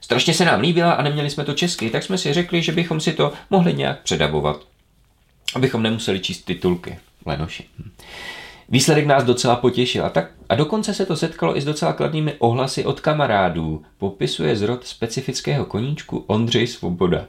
Strašně 0.00 0.34
se 0.34 0.44
nám 0.44 0.60
líbila 0.60 0.92
a 0.92 1.02
neměli 1.02 1.30
jsme 1.30 1.44
to 1.44 1.52
česky, 1.52 1.90
tak 1.90 2.02
jsme 2.02 2.18
si 2.18 2.32
řekli, 2.32 2.62
že 2.62 2.72
bychom 2.72 3.00
si 3.00 3.12
to 3.12 3.32
mohli 3.50 3.74
nějak 3.74 4.02
předabovat. 4.02 4.60
Abychom 5.54 5.82
nemuseli 5.82 6.20
číst 6.20 6.42
titulky. 6.42 6.98
Lenoši. 7.26 7.64
Výsledek 8.68 9.06
nás 9.06 9.24
docela 9.24 9.56
potěšil 9.56 10.06
a, 10.06 10.10
tak, 10.10 10.30
a 10.48 10.54
dokonce 10.54 10.94
se 10.94 11.06
to 11.06 11.16
setkalo 11.16 11.56
i 11.56 11.60
s 11.60 11.64
docela 11.64 11.92
kladnými 11.92 12.34
ohlasy 12.38 12.84
od 12.84 13.00
kamarádů, 13.00 13.82
popisuje 13.98 14.56
zrod 14.56 14.86
specifického 14.86 15.64
koníčku 15.64 16.24
Ondřej 16.26 16.66
Svoboda. 16.66 17.24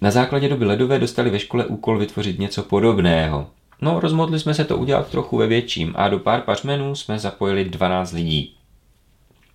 Na 0.00 0.10
základě 0.10 0.48
doby 0.48 0.64
ledové 0.64 0.98
dostali 0.98 1.30
ve 1.30 1.38
škole 1.38 1.66
úkol 1.66 1.98
vytvořit 1.98 2.38
něco 2.38 2.62
podobného. 2.62 3.50
No, 3.80 4.00
rozmodli 4.00 4.40
jsme 4.40 4.54
se 4.54 4.64
to 4.64 4.76
udělat 4.76 5.10
trochu 5.10 5.36
ve 5.36 5.46
větším 5.46 5.92
a 5.96 6.08
do 6.08 6.18
pár 6.18 6.40
pařmenů 6.40 6.94
jsme 6.94 7.18
zapojili 7.18 7.64
12 7.64 8.12
lidí. 8.12 8.56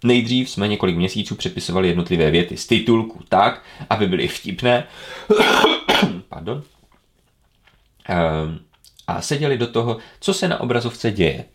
Nejdřív 0.04 0.50
jsme 0.50 0.68
několik 0.68 0.98
měsíců 0.98 1.36
přepisovali 1.36 1.88
jednotlivé 1.88 2.32
věty 2.32 2.58
z 2.58 2.68
titulku 2.68 3.24
tak, 3.30 3.64
aby 3.90 4.08
byly 4.08 4.28
vtipné. 4.28 4.88
Pardon. 6.30 6.64
Um, 8.10 8.60
a 9.08 9.22
seděli 9.22 9.58
do 9.58 9.68
toho, 9.68 9.98
co 10.20 10.34
se 10.34 10.48
na 10.48 10.60
obrazovce 10.60 11.12
děje. 11.12 11.46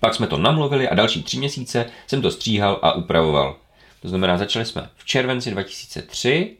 Pak 0.00 0.14
jsme 0.14 0.26
to 0.26 0.38
namluvili 0.38 0.88
a 0.88 0.94
další 0.94 1.22
tři 1.22 1.38
měsíce 1.38 1.86
jsem 2.06 2.22
to 2.22 2.30
stříhal 2.30 2.78
a 2.82 2.92
upravoval. 2.92 3.56
To 4.02 4.08
znamená, 4.08 4.38
začali 4.38 4.64
jsme 4.64 4.90
v 4.96 5.04
červenci 5.04 5.50
2003 5.50 6.56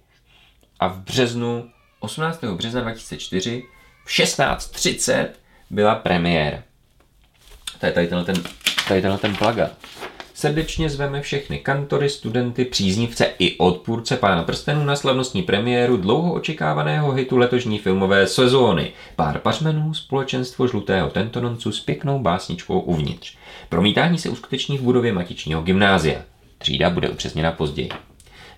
a 0.81 0.89
v 0.89 0.99
březnu, 0.99 1.71
18. 2.01 2.45
března 2.45 2.81
2004 2.81 3.63
v 4.11 4.13
16.30 4.13 5.27
byla 5.71 5.95
premiéra. 5.95 6.63
To 7.81 7.87
je 7.87 7.93
tady 7.93 8.07
tenhle 8.07 8.25
ten, 8.25 8.43
tady 8.89 9.03
tenhle 9.03 9.19
ten 9.19 9.37
plagát. 9.37 9.73
Srdečně 10.35 10.91
zveme 10.91 11.23
všechny 11.23 11.59
kantory, 11.59 12.09
studenty, 12.09 12.65
příznivce 12.65 13.31
i 13.39 13.59
odpůrce 13.59 14.17
Pána 14.17 14.43
prstenů 14.43 14.85
na 14.85 14.97
slavnostní 14.97 15.43
premiéru 15.43 15.97
dlouho 15.97 16.33
očekávaného 16.33 17.13
hitu 17.13 17.37
letošní 17.37 17.79
filmové 17.79 18.27
sezóny. 18.27 18.93
Pár 19.17 19.39
pařmenů, 19.39 19.95
společenstvo 19.95 20.69
žlutého 20.69 21.11
tentononcu 21.11 21.73
s 21.73 21.81
pěknou 21.81 22.19
básničkou 22.19 22.81
uvnitř. 22.81 23.37
Promítání 23.69 24.19
se 24.19 24.29
uskuteční 24.29 24.79
v 24.79 24.83
budově 24.83 25.13
Matičního 25.13 25.63
gymnázia. 25.63 26.23
Třída 26.59 26.91
bude 26.91 27.09
upřesněna 27.09 27.53
později. 27.53 28.10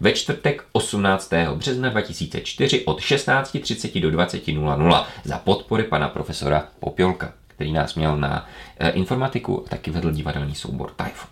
Ve 0.02 0.12
čtvrtek 0.12 0.64
18. 0.72 1.32
března 1.54 1.88
2004 1.88 2.84
od 2.84 3.00
16.30 3.00 4.00
do 4.00 4.10
20.00 4.10 5.04
za 5.24 5.38
podpory 5.38 5.84
pana 5.84 6.08
profesora 6.08 6.68
Popělka, 6.80 7.32
který 7.46 7.72
nás 7.72 7.94
měl 7.94 8.16
na 8.16 8.48
eh, 8.78 8.90
informatiku 8.90 9.64
a 9.66 9.68
taky 9.68 9.90
vedl 9.90 10.10
divadelní 10.10 10.54
soubor 10.54 10.90
Typhoon. 10.90 11.30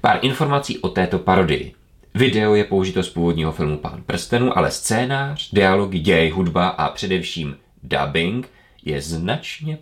Pár 0.00 0.18
informací 0.22 0.78
o 0.78 0.88
této 0.88 1.18
parodii. 1.18 1.74
Video 2.14 2.54
je 2.54 2.64
použito 2.64 3.02
z 3.02 3.10
původního 3.10 3.52
filmu 3.52 3.78
Pán 3.78 4.02
prstenů, 4.06 4.58
ale 4.58 4.70
scénář, 4.70 5.50
dialogy, 5.52 5.98
děj, 5.98 6.30
hudba 6.30 6.68
a 6.68 6.88
především 6.88 7.56
dubbing 7.82 8.50
je 8.84 9.02
značně 9.02 9.78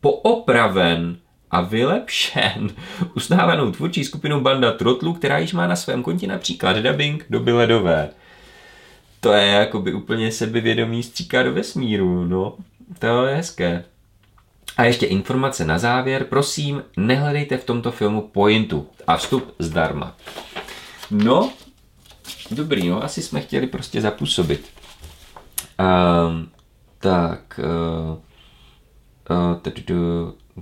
poopraven 0.00 1.16
a 1.50 1.60
vylepšen 1.60 2.70
ustávanou 3.14 3.72
tvůrčí 3.72 4.04
skupinou 4.04 4.40
Banda 4.40 4.72
Trotlu, 4.72 5.14
která 5.14 5.38
již 5.38 5.52
má 5.52 5.66
na 5.66 5.76
svém 5.76 6.02
kontě 6.02 6.26
například 6.26 6.76
dubbing 6.76 7.26
doby 7.30 7.52
ledové. 7.52 8.08
To 9.20 9.32
je 9.32 9.46
jakoby 9.46 9.94
úplně 9.94 10.32
sebevědomý 10.32 11.02
stříká 11.02 11.42
do 11.42 11.52
vesmíru, 11.52 12.24
no. 12.24 12.56
To 12.98 13.26
je 13.26 13.36
hezké. 13.36 13.84
A 14.76 14.84
ještě 14.84 15.06
informace 15.06 15.64
na 15.64 15.78
závěr, 15.78 16.24
prosím, 16.24 16.82
nehledejte 16.96 17.56
v 17.56 17.64
tomto 17.64 17.92
filmu 17.92 18.22
pointu 18.22 18.88
a 19.06 19.16
vstup 19.16 19.54
zdarma. 19.58 20.16
No, 21.10 21.52
dobrý, 22.50 22.88
no, 22.88 23.04
asi 23.04 23.22
jsme 23.22 23.40
chtěli 23.40 23.66
prostě 23.66 24.00
zapůsobit. 24.00 24.66
Um, 25.78 26.48
tak, 26.98 27.60
uh, 27.62 28.18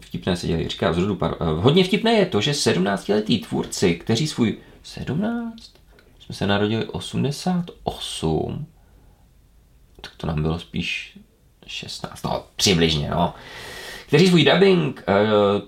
vtipné 0.00 0.36
se 0.36 0.46
dělí, 0.46 0.68
říká 0.68 0.90
vzhledu 0.90 1.16
pár. 1.16 1.36
Uh, 1.40 1.48
hodně 1.48 1.84
vtipné 1.84 2.12
je 2.12 2.26
to, 2.26 2.40
že 2.40 2.52
17-letí 2.52 3.38
tvůrci, 3.38 3.94
kteří 3.94 4.26
svůj 4.26 4.58
17, 4.82 5.72
jsme 6.20 6.34
se 6.34 6.46
narodili 6.46 6.84
88, 6.84 8.66
tak 10.00 10.12
to 10.16 10.26
nám 10.26 10.42
bylo 10.42 10.58
spíš 10.58 11.18
16, 11.66 12.22
no 12.22 12.44
přibližně, 12.56 13.10
no 13.10 13.34
kteří 14.06 14.28
svůj 14.28 14.44
dubbing 14.44 15.04
uh, 15.08 15.14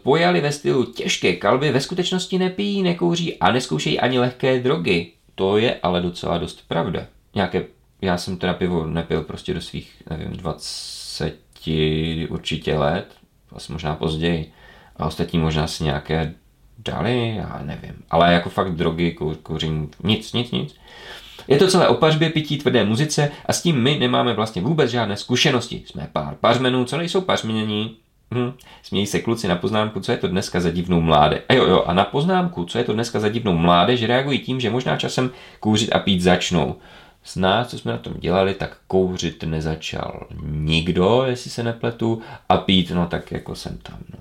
pojali 0.03 0.41
ve 0.41 0.53
stylu 0.53 0.85
těžké 0.85 1.37
kalby, 1.37 1.73
ve 1.73 1.81
skutečnosti 1.81 2.39
nepijí, 2.39 2.83
nekouří 2.83 3.39
a 3.39 3.53
neskoušejí 3.53 4.01
ani 4.01 4.19
lehké 4.19 4.61
drogy. 4.61 5.13
To 5.35 5.59
je 5.59 5.81
ale 5.83 6.01
docela 6.01 6.39
dost 6.39 6.69
pravda. 6.69 7.07
Nějaké, 7.35 7.65
já 8.03 8.19
jsem 8.19 8.37
teda 8.37 8.55
pivo 8.55 8.87
nepil 8.87 9.23
prostě 9.23 9.55
do 9.55 9.61
svých, 9.61 10.03
nevím, 10.11 10.37
20 10.37 11.46
určitě 12.31 12.79
let, 12.79 13.07
asi 13.53 13.73
možná 13.73 13.95
později. 13.95 14.53
A 14.97 15.07
ostatní 15.07 15.39
možná 15.39 15.67
si 15.67 15.85
nějaké 15.85 16.35
dali, 16.79 17.37
já 17.37 17.61
nevím. 17.65 17.95
Ale 18.11 18.33
jako 18.33 18.51
fakt 18.51 18.75
drogy, 18.75 19.17
kouření, 19.43 19.89
nic, 20.05 20.33
nic, 20.33 20.51
nic. 20.51 20.75
Je 21.49 21.59
to 21.59 21.69
celé 21.69 21.89
o 21.89 21.95
pařbě, 21.95 22.31
pití, 22.31 22.59
tvrdé 22.59 22.85
muzice 22.85 23.31
a 23.47 23.53
s 23.53 23.63
tím 23.63 23.83
my 23.83 23.99
nemáme 23.99 24.35
vlastně 24.35 24.63
vůbec 24.63 24.91
žádné 24.91 25.17
zkušenosti. 25.17 25.83
Jsme 25.87 26.09
pár 26.13 26.35
pařmenů, 26.35 26.85
co 26.85 26.97
nejsou 26.97 27.21
pařmění, 27.21 27.97
Hm. 28.35 28.53
Smějí 28.83 29.07
se 29.07 29.21
kluci 29.21 29.49
na 29.49 29.57
poznámku, 29.57 30.01
co 30.01 30.13
je 30.13 30.19
to 30.19 30.29
dneska 30.29 30.61
za 30.61 30.71
divnou 30.71 31.01
mláde. 31.01 31.43
A 31.49 31.55
jo, 31.55 31.67
jo, 31.67 31.85
a 31.87 31.93
na 31.93 32.05
poznámku, 32.05 32.65
co 32.65 32.79
je 32.79 32.85
to 32.85 32.93
dneska 32.93 33.21
za 33.21 33.29
divnou 33.29 33.53
mládež, 33.53 34.03
reagují 34.03 34.39
tím, 34.39 34.61
že 34.61 34.71
možná 34.71 34.97
časem 34.97 35.31
kouřit 35.61 35.93
a 35.93 35.99
pít 35.99 36.21
začnou. 36.21 36.77
Z 37.27 37.37
nás, 37.37 37.69
co 37.69 37.79
jsme 37.79 37.93
na 37.93 37.99
tom 37.99 38.15
dělali, 38.19 38.55
tak 38.55 38.77
kouřit 38.87 39.43
nezačal 39.43 40.27
nikdo, 40.43 41.25
jestli 41.27 41.51
se 41.51 41.63
nepletu, 41.63 42.23
a 42.49 42.57
pít, 42.57 42.91
no 42.91 43.07
tak 43.07 43.33
jako 43.33 43.55
jsem 43.55 43.79
tam, 43.79 43.99
no. 44.13 44.19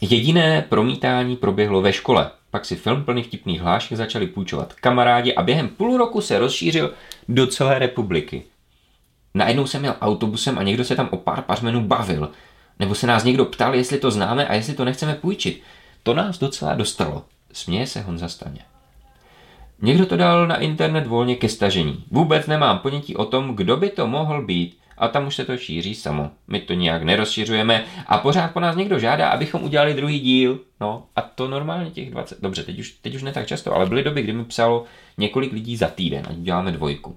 Jediné 0.00 0.62
promítání 0.68 1.36
proběhlo 1.36 1.82
ve 1.82 1.92
škole. 1.92 2.30
Pak 2.50 2.64
si 2.64 2.76
film 2.76 3.04
plný 3.04 3.22
vtipných 3.22 3.60
hlášek 3.60 3.98
začali 3.98 4.26
půjčovat 4.26 4.72
kamarádi 4.72 5.34
a 5.34 5.42
během 5.42 5.68
půl 5.68 5.96
roku 5.96 6.20
se 6.20 6.38
rozšířil 6.38 6.94
do 7.28 7.46
celé 7.46 7.78
republiky. 7.78 8.42
Najednou 9.34 9.66
jsem 9.66 9.80
měl 9.80 9.96
autobusem 10.00 10.58
a 10.58 10.62
někdo 10.62 10.84
se 10.84 10.96
tam 10.96 11.08
o 11.10 11.16
pár 11.16 11.42
pařmenů 11.42 11.80
bavil. 11.80 12.30
Nebo 12.78 12.94
se 12.94 13.06
nás 13.06 13.24
někdo 13.24 13.44
ptal, 13.44 13.74
jestli 13.74 13.98
to 13.98 14.10
známe 14.10 14.46
a 14.46 14.54
jestli 14.54 14.74
to 14.74 14.84
nechceme 14.84 15.14
půjčit. 15.14 15.62
To 16.02 16.14
nás 16.14 16.38
docela 16.38 16.74
dostalo. 16.74 17.24
Směje 17.52 17.86
se 17.86 18.00
Honza 18.00 18.28
Staně. 18.28 18.60
Někdo 19.82 20.06
to 20.06 20.16
dal 20.16 20.46
na 20.46 20.56
internet 20.56 21.06
volně 21.06 21.36
ke 21.36 21.48
stažení. 21.48 22.04
Vůbec 22.10 22.46
nemám 22.46 22.78
ponětí 22.78 23.16
o 23.16 23.24
tom, 23.24 23.56
kdo 23.56 23.76
by 23.76 23.90
to 23.90 24.06
mohl 24.06 24.42
být. 24.42 24.78
A 24.98 25.08
tam 25.08 25.26
už 25.26 25.36
se 25.36 25.44
to 25.44 25.56
šíří 25.56 25.94
samo. 25.94 26.30
My 26.48 26.60
to 26.60 26.72
nijak 26.74 27.02
nerozšiřujeme 27.02 27.84
a 28.06 28.18
pořád 28.18 28.52
po 28.52 28.60
nás 28.60 28.76
někdo 28.76 28.98
žádá, 28.98 29.28
abychom 29.28 29.62
udělali 29.62 29.94
druhý 29.94 30.20
díl. 30.20 30.58
No 30.80 31.04
a 31.16 31.22
to 31.22 31.48
normálně 31.48 31.90
těch 31.90 32.10
20. 32.10 32.40
Dobře, 32.42 32.62
teď 32.62 32.78
už, 32.78 32.90
teď 32.90 33.14
už 33.14 33.22
ne 33.22 33.32
tak 33.32 33.46
často, 33.46 33.74
ale 33.74 33.86
byly 33.86 34.02
doby, 34.02 34.22
kdy 34.22 34.32
mi 34.32 34.44
psalo 34.44 34.84
několik 35.18 35.52
lidí 35.52 35.76
za 35.76 35.88
týden, 35.88 36.24
ať 36.30 36.36
děláme 36.36 36.72
dvojku. 36.72 37.16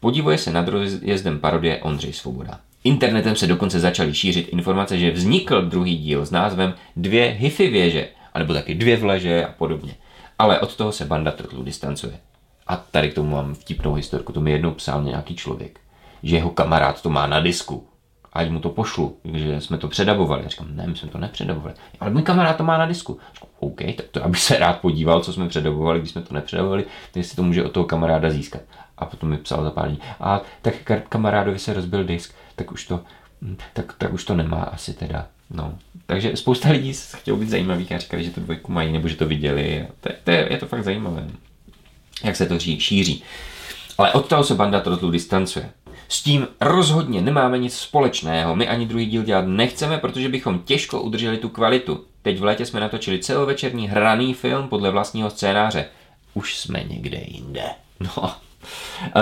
Podívuje 0.00 0.38
se 0.38 0.52
nad 0.52 0.68
rozjezdem 0.68 1.38
parodie 1.38 1.78
Ondřej 1.78 2.12
Svoboda. 2.12 2.60
Internetem 2.84 3.36
se 3.36 3.46
dokonce 3.46 3.80
začaly 3.80 4.14
šířit 4.14 4.48
informace, 4.48 4.98
že 4.98 5.10
vznikl 5.10 5.62
druhý 5.62 5.96
díl 5.96 6.26
s 6.26 6.30
názvem 6.30 6.74
Dvě 6.96 7.24
hyfy 7.24 7.68
věže, 7.68 8.08
anebo 8.34 8.54
taky 8.54 8.74
dvě 8.74 8.96
vleže 8.96 9.44
a 9.44 9.52
podobně. 9.52 9.94
Ale 10.38 10.60
od 10.60 10.76
toho 10.76 10.92
se 10.92 11.04
banda 11.04 11.32
trochu 11.32 11.62
distancuje. 11.62 12.20
A 12.66 12.76
tady 12.76 13.10
k 13.10 13.14
tomu 13.14 13.30
mám 13.30 13.54
vtipnou 13.54 13.94
historku, 13.94 14.32
to 14.32 14.40
mi 14.40 14.50
jednou 14.50 14.70
psal 14.70 15.02
nějaký 15.02 15.36
člověk, 15.36 15.80
že 16.22 16.36
jeho 16.36 16.50
kamarád 16.50 17.02
to 17.02 17.10
má 17.10 17.26
na 17.26 17.40
disku. 17.40 17.88
Ať 18.32 18.50
mu 18.50 18.60
to 18.60 18.70
pošlu, 18.70 19.16
že 19.24 19.60
jsme 19.60 19.78
to 19.78 19.88
předabovali. 19.88 20.42
Já 20.42 20.48
říkám, 20.48 20.66
ne, 20.70 20.86
my 20.86 20.96
jsme 20.96 21.08
to 21.08 21.18
nepředabovali. 21.18 21.74
Ale 22.00 22.10
můj 22.10 22.22
kamarád 22.22 22.56
to 22.56 22.64
má 22.64 22.78
na 22.78 22.86
disku. 22.86 23.18
Říkám, 23.34 23.48
OK, 23.58 23.80
tak 23.96 24.06
to 24.10 24.24
aby 24.24 24.36
se 24.36 24.58
rád 24.58 24.80
podíval, 24.80 25.20
co 25.20 25.32
jsme 25.32 25.48
předabovali, 25.48 25.98
když 25.98 26.10
jsme 26.10 26.22
to 26.22 26.34
nepředabovali, 26.34 26.84
tak 27.12 27.24
si 27.24 27.36
to 27.36 27.42
může 27.42 27.64
od 27.64 27.72
toho 27.72 27.86
kamaráda 27.86 28.30
získat. 28.30 28.62
A 28.98 29.06
potom 29.06 29.28
mi 29.28 29.36
psal 29.36 29.64
za 29.64 29.70
pár 29.70 29.88
dní. 29.88 29.98
A 30.20 30.40
tak 30.62 30.74
kamarádovi 31.08 31.58
se 31.58 31.74
rozbil 31.74 32.04
disk, 32.04 32.34
tak 32.56 32.72
už 32.72 32.86
to, 32.86 33.00
hm, 33.42 33.56
tak, 33.72 33.92
tak 33.98 34.12
už 34.12 34.24
to 34.24 34.34
nemá 34.34 34.62
asi 34.62 34.94
teda. 34.94 35.26
No. 35.50 35.78
Takže 36.06 36.36
spousta 36.36 36.70
lidí 36.70 36.92
chtělo 37.16 37.36
být 37.36 37.48
zajímavých 37.48 37.92
a 37.92 37.98
říkali, 37.98 38.24
že 38.24 38.30
to 38.30 38.40
dvojku 38.40 38.72
mají, 38.72 38.92
nebo 38.92 39.08
že 39.08 39.16
to 39.16 39.26
viděli. 39.26 39.86
To, 40.00 40.10
to 40.24 40.30
je, 40.30 40.48
je 40.50 40.58
to 40.58 40.66
fakt 40.66 40.84
zajímavé, 40.84 41.26
jak 42.24 42.36
se 42.36 42.46
to 42.46 42.58
šíří. 42.58 43.22
Ale 43.98 44.12
od 44.12 44.28
toho 44.28 44.44
se 44.44 44.54
banda 44.54 44.80
Trotlu 44.80 45.10
distancuje. 45.10 45.70
S 46.08 46.22
tím 46.22 46.48
rozhodně 46.60 47.20
nemáme 47.20 47.58
nic 47.58 47.76
společného. 47.78 48.56
My 48.56 48.68
ani 48.68 48.86
druhý 48.86 49.06
díl 49.06 49.22
dělat 49.22 49.44
nechceme, 49.46 49.98
protože 49.98 50.28
bychom 50.28 50.58
těžko 50.58 51.02
udrželi 51.02 51.38
tu 51.38 51.48
kvalitu. 51.48 52.04
Teď 52.22 52.38
v 52.38 52.44
létě 52.44 52.66
jsme 52.66 52.80
natočili 52.80 53.18
celovečerní 53.18 53.88
hraný 53.88 54.34
film 54.34 54.68
podle 54.68 54.90
vlastního 54.90 55.30
scénáře. 55.30 55.88
Už 56.34 56.58
jsme 56.58 56.84
někde 56.84 57.20
jinde. 57.26 57.64
No, 58.00 58.34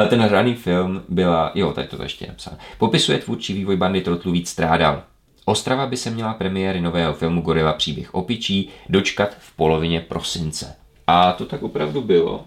ten 0.09 0.21
hraný 0.21 0.55
film 0.55 1.03
byla, 1.09 1.53
jo, 1.55 1.73
tady 1.73 1.87
to 1.87 2.03
ještě 2.03 2.27
napsal. 2.27 2.55
Popisuje 2.79 3.19
tvůrčí 3.19 3.55
vývoj 3.55 3.77
bandy 3.77 4.01
Trotlu 4.01 4.33
víc 4.33 4.51
strádal. 4.51 5.03
Ostrava 5.45 5.87
by 5.87 5.97
se 5.97 6.11
měla 6.11 6.35
premiéry 6.35 6.81
nového 6.81 7.15
filmu 7.15 7.41
Gorila 7.41 7.73
příběh 7.73 8.15
opičí 8.15 8.69
dočkat 8.89 9.37
v 9.39 9.57
polovině 9.57 10.01
prosince. 10.01 10.77
A 11.07 11.33
to 11.33 11.47
tak 11.47 11.63
opravdu 11.63 12.03
bylo. 12.03 12.45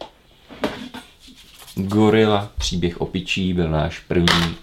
Gorila 1.75 2.51
příběh 2.57 3.01
opičí 3.01 3.53
byl 3.53 3.69
náš 3.69 3.99
první 3.99 4.55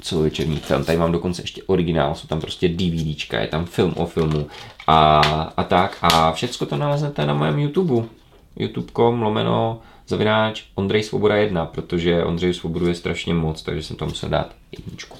celovečerní 0.00 0.56
film. 0.56 0.84
Tady 0.84 0.98
mám 0.98 1.12
dokonce 1.12 1.42
ještě 1.42 1.62
originál, 1.62 2.14
jsou 2.14 2.28
tam 2.28 2.40
prostě 2.40 2.68
DVDčka, 2.68 3.40
je 3.40 3.46
tam 3.46 3.64
film 3.64 3.94
o 3.96 4.06
filmu 4.06 4.46
a, 4.86 5.20
a 5.56 5.64
tak. 5.64 5.98
A 6.02 6.32
všechno 6.32 6.66
to 6.66 6.76
naleznete 6.76 7.26
na 7.26 7.34
mém 7.34 7.58
YouTube. 7.58 8.08
youtube.com 8.56 9.22
lomeno 9.22 9.80
zavináč 10.08 10.64
Ondrej 10.74 11.02
Svoboda 11.02 11.36
1, 11.36 11.66
protože 11.66 12.24
Ondřej 12.24 12.54
Svobodu 12.54 12.88
je 12.88 12.94
strašně 12.94 13.34
moc, 13.34 13.62
takže 13.62 13.82
jsem 13.82 13.96
tam 13.96 14.08
musel 14.08 14.28
dát 14.28 14.54
jedničku. 14.72 15.16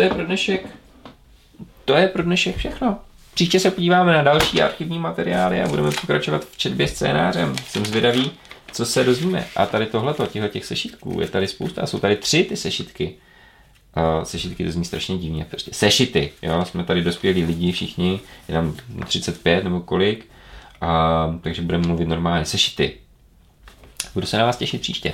To 0.00 0.04
je 0.04 0.10
pro 0.10 0.24
dnešek. 0.24 0.66
To 1.84 1.94
je 1.94 2.08
pro 2.08 2.22
dnešek 2.22 2.56
všechno. 2.56 2.98
Příště 3.34 3.60
se 3.60 3.70
podíváme 3.70 4.12
na 4.12 4.22
další 4.22 4.62
archivní 4.62 4.98
materiály 4.98 5.62
a 5.62 5.68
budeme 5.68 5.90
pokračovat 5.90 6.44
v 6.44 6.56
četbě 6.56 6.88
scénářem. 6.88 7.56
Jsem 7.68 7.86
zvědavý, 7.86 8.30
co 8.72 8.86
se 8.86 9.04
dozvíme. 9.04 9.46
A 9.56 9.66
tady 9.66 9.86
tohleto, 9.86 10.26
těchto 10.26 10.48
těch 10.48 10.64
sešitků, 10.64 11.20
je 11.20 11.28
tady 11.28 11.48
spousta. 11.48 11.86
Jsou 11.86 11.98
tady 11.98 12.16
tři 12.16 12.44
ty 12.44 12.56
sešitky. 12.56 13.14
Uh, 13.96 14.24
sešitky 14.24 14.64
to 14.64 14.70
zní 14.70 14.84
strašně 14.84 15.18
divně. 15.18 15.44
Prostě 15.44 15.70
sešity, 15.74 16.32
jo, 16.42 16.64
jsme 16.64 16.84
tady 16.84 17.02
dospělí 17.02 17.44
lidi 17.44 17.72
všichni, 17.72 18.20
je 18.48 18.54
tam 18.54 18.76
35 19.04 19.64
nebo 19.64 19.80
kolik 19.80 20.28
a, 20.80 21.34
takže 21.40 21.62
budeme 21.62 21.86
mluvit 21.86 22.08
normálně 22.08 22.44
sešity. 22.44 22.96
Budu 24.14 24.26
se 24.26 24.38
na 24.38 24.44
vás 24.44 24.56
těšit 24.56 24.80
příště. 24.80 25.12